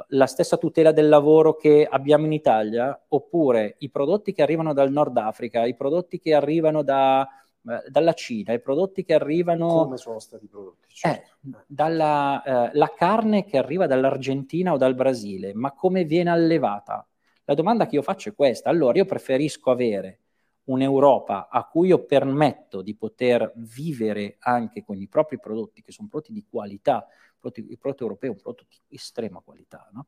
La 0.09 0.25
stessa 0.25 0.57
tutela 0.57 0.91
del 0.91 1.07
lavoro 1.07 1.55
che 1.55 1.87
abbiamo 1.89 2.25
in 2.25 2.33
Italia, 2.33 3.05
oppure 3.09 3.75
i 3.79 3.89
prodotti 3.89 4.33
che 4.33 4.41
arrivano 4.41 4.73
dal 4.73 4.91
Nord 4.91 5.17
Africa, 5.17 5.65
i 5.65 5.75
prodotti 5.75 6.19
che 6.19 6.33
arrivano 6.33 6.83
da, 6.83 7.25
eh, 7.67 7.89
dalla 7.89 8.13
Cina, 8.13 8.53
i 8.53 8.59
prodotti 8.59 9.03
che 9.03 9.13
arrivano... 9.13 9.67
Come 9.67 9.97
sono 9.97 10.19
stati 10.19 10.47
prodotti? 10.47 10.87
Certo. 10.89 11.37
Eh, 11.45 11.63
dalla, 11.67 12.43
eh, 12.43 12.69
la 12.73 12.91
carne 12.95 13.45
che 13.45 13.57
arriva 13.57 13.87
dall'Argentina 13.87 14.73
o 14.73 14.77
dal 14.77 14.95
Brasile, 14.95 15.53
ma 15.53 15.71
come 15.71 16.03
viene 16.03 16.29
allevata? 16.29 17.07
La 17.45 17.53
domanda 17.53 17.85
che 17.85 17.95
io 17.95 18.01
faccio 18.01 18.29
è 18.29 18.35
questa. 18.35 18.69
Allora 18.69 18.97
io 18.97 19.05
preferisco 19.05 19.71
avere 19.71 20.19
un'Europa 20.65 21.47
a 21.49 21.63
cui 21.65 21.89
io 21.89 22.05
permetto 22.05 22.81
di 22.81 22.95
poter 22.95 23.53
vivere 23.55 24.37
anche 24.39 24.83
con 24.83 24.99
i 24.99 25.07
propri 25.07 25.39
prodotti, 25.39 25.81
che 25.81 25.91
sono 25.91 26.07
prodotti 26.09 26.33
di 26.33 26.45
qualità, 26.49 27.05
il 27.53 27.77
prodotto 27.77 28.03
europeo 28.03 28.31
è 28.31 28.33
un 28.33 28.41
prodotto 28.41 28.65
di 28.67 28.95
estrema 28.95 29.41
qualità, 29.43 29.89
no? 29.93 30.07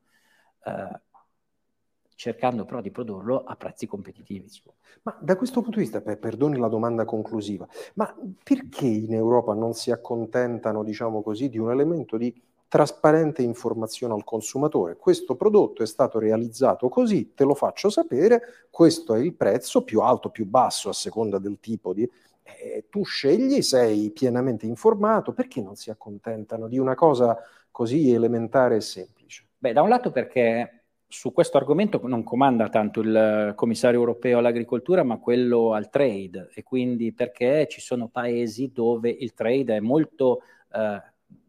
eh, 0.64 1.00
cercando 2.18 2.64
però 2.64 2.80
di 2.80 2.90
produrlo 2.90 3.44
a 3.44 3.54
prezzi 3.54 3.86
competitivi. 3.86 4.50
Ma 5.02 5.16
da 5.20 5.36
questo 5.36 5.60
punto 5.60 5.78
di 5.78 5.84
vista, 5.84 6.00
per, 6.00 6.18
perdoni 6.18 6.58
la 6.58 6.66
domanda 6.66 7.04
conclusiva, 7.04 7.66
ma 7.94 8.12
perché 8.42 8.86
in 8.86 9.14
Europa 9.14 9.54
non 9.54 9.72
si 9.72 9.92
accontentano, 9.92 10.82
diciamo 10.82 11.22
così, 11.22 11.48
di 11.48 11.58
un 11.58 11.70
elemento 11.70 12.16
di 12.16 12.34
trasparente 12.66 13.42
informazione 13.42 14.14
al 14.14 14.24
consumatore? 14.24 14.96
Questo 14.96 15.36
prodotto 15.36 15.84
è 15.84 15.86
stato 15.86 16.18
realizzato 16.18 16.88
così, 16.88 17.34
te 17.34 17.44
lo 17.44 17.54
faccio 17.54 17.88
sapere, 17.88 18.66
questo 18.68 19.14
è 19.14 19.20
il 19.20 19.34
prezzo, 19.34 19.84
più 19.84 20.00
alto, 20.00 20.30
più 20.30 20.44
basso, 20.44 20.88
a 20.88 20.94
seconda 20.94 21.38
del 21.38 21.60
tipo 21.60 21.92
di... 21.92 22.10
Eh, 22.56 22.86
tu 22.88 23.04
scegli, 23.04 23.62
sei 23.62 24.10
pienamente 24.10 24.66
informato, 24.66 25.32
perché 25.32 25.60
non 25.60 25.76
si 25.76 25.90
accontentano 25.90 26.68
di 26.68 26.78
una 26.78 26.94
cosa 26.94 27.36
così 27.70 28.12
elementare 28.12 28.76
e 28.76 28.80
semplice? 28.80 29.46
Beh, 29.58 29.72
da 29.72 29.82
un 29.82 29.88
lato 29.88 30.10
perché 30.10 30.84
su 31.06 31.32
questo 31.32 31.56
argomento 31.56 32.00
non 32.04 32.22
comanda 32.22 32.68
tanto 32.68 33.00
il 33.00 33.52
commissario 33.54 33.98
europeo 33.98 34.38
all'agricoltura, 34.38 35.02
ma 35.02 35.18
quello 35.18 35.72
al 35.72 35.88
trade, 35.88 36.50
e 36.54 36.62
quindi 36.62 37.12
perché 37.12 37.66
ci 37.68 37.80
sono 37.80 38.08
paesi 38.08 38.72
dove 38.72 39.08
il 39.10 39.32
trade 39.32 39.76
è 39.76 39.80
molto 39.80 40.42
eh, 40.72 41.02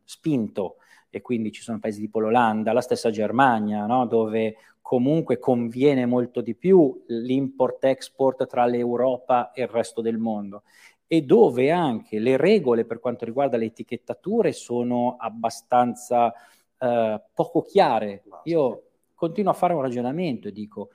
spinto, 0.04 0.78
e 1.10 1.22
quindi 1.22 1.52
ci 1.52 1.62
sono 1.62 1.80
paesi 1.80 2.00
tipo 2.00 2.20
l'Olanda, 2.20 2.72
la 2.72 2.82
stessa 2.82 3.10
Germania, 3.10 3.86
no? 3.86 4.06
dove 4.06 4.56
comunque 4.90 5.38
conviene 5.38 6.08
molto 6.08 6.42
di 6.42 6.56
più 6.56 7.04
l'import-export 7.06 8.48
tra 8.48 8.66
l'Europa 8.66 9.52
e 9.52 9.62
il 9.62 9.68
resto 9.68 10.02
del 10.02 10.18
mondo 10.18 10.64
e 11.06 11.22
dove 11.22 11.70
anche 11.70 12.18
le 12.18 12.38
regole 12.38 12.86
per 12.86 13.00
quanto 13.00 13.24
riguarda 13.24 13.56
le 13.56 13.66
etichettature 13.66 14.52
sono 14.52 15.16
abbastanza 15.20 16.34
eh, 16.80 17.22
poco 17.32 17.62
chiare. 17.62 18.24
Io 18.46 18.86
continuo 19.14 19.52
a 19.52 19.54
fare 19.54 19.76
un 19.76 19.84
ragionamento 19.84 20.48
e 20.48 20.52
dico 20.52 20.90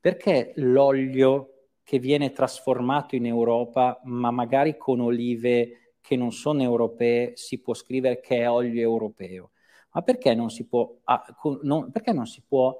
perché 0.00 0.50
l'olio 0.56 1.68
che 1.84 2.00
viene 2.00 2.32
trasformato 2.32 3.14
in 3.14 3.26
Europa, 3.26 4.00
ma 4.06 4.32
magari 4.32 4.76
con 4.76 4.98
olive 4.98 5.94
che 6.00 6.16
non 6.16 6.32
sono 6.32 6.62
europee, 6.62 7.36
si 7.36 7.60
può 7.60 7.74
scrivere 7.74 8.18
che 8.18 8.38
è 8.38 8.50
olio 8.50 8.80
europeo? 8.80 9.52
Ma 9.92 10.02
perché 10.02 10.34
non 10.34 10.50
si 10.50 10.66
può, 10.66 10.96
ah, 11.04 11.24
non, 11.62 11.92
perché 11.92 12.12
non 12.12 12.26
si 12.26 12.42
può 12.44 12.76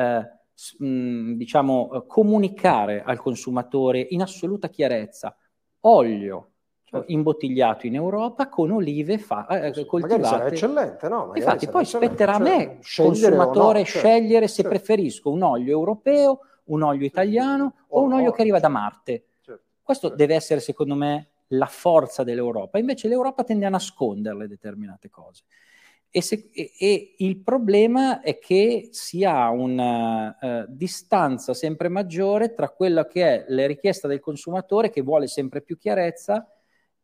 eh, 0.00 0.84
mh, 0.84 1.32
diciamo, 1.34 2.04
comunicare 2.06 3.02
al 3.04 3.18
consumatore 3.18 4.06
in 4.10 4.22
assoluta 4.22 4.68
chiarezza 4.68 5.36
olio 5.80 6.50
certo. 6.84 7.10
imbottigliato 7.12 7.86
in 7.86 7.94
Europa 7.94 8.48
con 8.48 8.70
olive 8.70 9.18
fa- 9.18 9.46
eh, 9.46 9.86
coltivate. 9.86 10.22
Magari 10.22 10.24
sarà 10.24 10.46
eccellente, 10.46 11.08
no? 11.08 11.18
Magari 11.26 11.38
Infatti 11.38 11.68
poi 11.68 11.84
spetterà 11.84 12.34
a 12.34 12.38
me, 12.38 12.78
cioè, 12.82 13.06
consumatore, 13.06 13.78
no, 13.80 13.84
certo. 13.84 14.08
scegliere 14.08 14.48
se 14.48 14.62
certo. 14.62 14.70
preferisco 14.70 15.30
un 15.30 15.42
olio 15.42 15.70
europeo, 15.70 16.40
un 16.64 16.82
olio 16.82 17.06
italiano 17.06 17.74
o, 17.88 18.00
o 18.00 18.02
un 18.02 18.12
olio 18.12 18.32
che 18.32 18.42
arriva 18.42 18.58
da 18.58 18.68
Marte. 18.68 19.24
Certo. 19.40 19.62
Questo 19.82 20.08
certo. 20.08 20.22
deve 20.22 20.34
essere, 20.34 20.60
secondo 20.60 20.94
me, 20.94 21.28
la 21.52 21.66
forza 21.66 22.22
dell'Europa. 22.22 22.78
Invece 22.78 23.08
l'Europa 23.08 23.44
tende 23.44 23.66
a 23.66 23.70
nasconderle 23.70 24.46
determinate 24.46 25.08
cose. 25.10 25.44
E, 26.12 26.22
se, 26.22 26.50
e, 26.52 26.72
e, 26.76 27.14
il 27.18 27.38
problema 27.38 28.20
è 28.20 28.40
che 28.40 28.88
si 28.90 29.24
ha 29.24 29.48
una 29.50 30.36
uh, 30.40 30.64
distanza 30.68 31.54
sempre 31.54 31.88
maggiore 31.88 32.52
tra 32.52 32.68
quella 32.70 33.06
che 33.06 33.22
è 33.22 33.44
la 33.48 33.66
richiesta 33.66 34.08
del 34.08 34.18
consumatore 34.18 34.90
che 34.90 35.02
vuole 35.02 35.28
sempre 35.28 35.62
più 35.62 35.78
chiarezza 35.78 36.52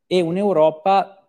e 0.07 0.21
un'Europa 0.21 1.25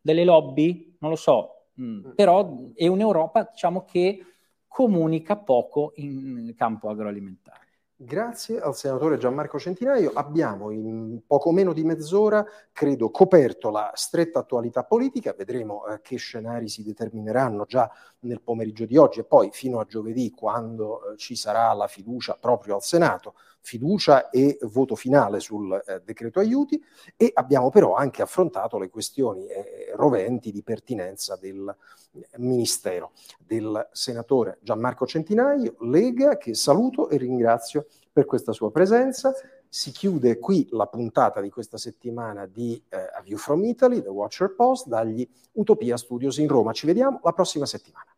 delle 0.00 0.22
lobby, 0.22 0.96
non 1.00 1.10
lo 1.10 1.16
so, 1.16 1.66
mh, 1.74 1.84
mm, 1.84 1.96
mm. 1.96 2.10
però 2.14 2.70
è 2.74 2.86
un'Europa 2.86 3.48
diciamo, 3.50 3.84
che 3.84 4.20
comunica 4.68 5.36
poco 5.36 5.92
in 5.96 6.52
campo 6.56 6.90
agroalimentare. 6.90 7.65
Grazie 7.98 8.60
al 8.60 8.76
senatore 8.76 9.16
Gianmarco 9.16 9.58
Centinaio. 9.58 10.10
Abbiamo 10.12 10.70
in 10.70 11.22
poco 11.26 11.50
meno 11.50 11.72
di 11.72 11.82
mezz'ora, 11.82 12.44
credo, 12.70 13.08
coperto 13.10 13.70
la 13.70 13.90
stretta 13.94 14.40
attualità 14.40 14.84
politica. 14.84 15.32
Vedremo 15.32 15.86
eh, 15.86 16.02
che 16.02 16.16
scenari 16.16 16.68
si 16.68 16.82
determineranno 16.82 17.64
già 17.64 17.90
nel 18.20 18.42
pomeriggio 18.42 18.84
di 18.84 18.98
oggi 18.98 19.20
e 19.20 19.24
poi 19.24 19.48
fino 19.50 19.80
a 19.80 19.86
giovedì, 19.86 20.30
quando 20.30 21.12
eh, 21.12 21.16
ci 21.16 21.36
sarà 21.36 21.72
la 21.72 21.86
fiducia 21.86 22.36
proprio 22.38 22.74
al 22.74 22.82
Senato, 22.82 23.34
fiducia 23.66 24.30
e 24.30 24.58
voto 24.62 24.94
finale 24.94 25.40
sul 25.40 25.72
eh, 25.84 26.00
decreto 26.04 26.38
aiuti. 26.38 26.80
E 27.16 27.32
abbiamo 27.34 27.68
però 27.68 27.96
anche 27.96 28.22
affrontato 28.22 28.78
le 28.78 28.88
questioni 28.88 29.46
eh, 29.48 29.92
roventi 29.96 30.52
di 30.52 30.62
pertinenza 30.62 31.36
del 31.36 31.74
eh, 32.12 32.28
Ministero 32.36 33.10
del 33.38 33.88
senatore 33.90 34.58
Gianmarco 34.62 35.04
Centinaio, 35.04 35.74
Lega, 35.80 36.36
che 36.36 36.54
saluto 36.54 37.08
e 37.08 37.16
ringrazio 37.16 37.86
per 38.12 38.24
questa 38.24 38.52
sua 38.52 38.70
presenza. 38.70 39.34
Si 39.68 39.90
chiude 39.90 40.38
qui 40.38 40.68
la 40.70 40.86
puntata 40.86 41.40
di 41.40 41.50
questa 41.50 41.76
settimana 41.76 42.46
di 42.46 42.80
eh, 42.88 42.96
A 42.96 43.20
View 43.20 43.36
from 43.36 43.64
Italy, 43.64 44.00
The 44.00 44.08
Watcher 44.08 44.54
Post, 44.54 44.86
dagli 44.86 45.28
Utopia 45.54 45.96
Studios 45.96 46.38
in 46.38 46.46
Roma. 46.46 46.72
Ci 46.72 46.86
vediamo 46.86 47.18
la 47.24 47.32
prossima 47.32 47.66
settimana. 47.66 48.15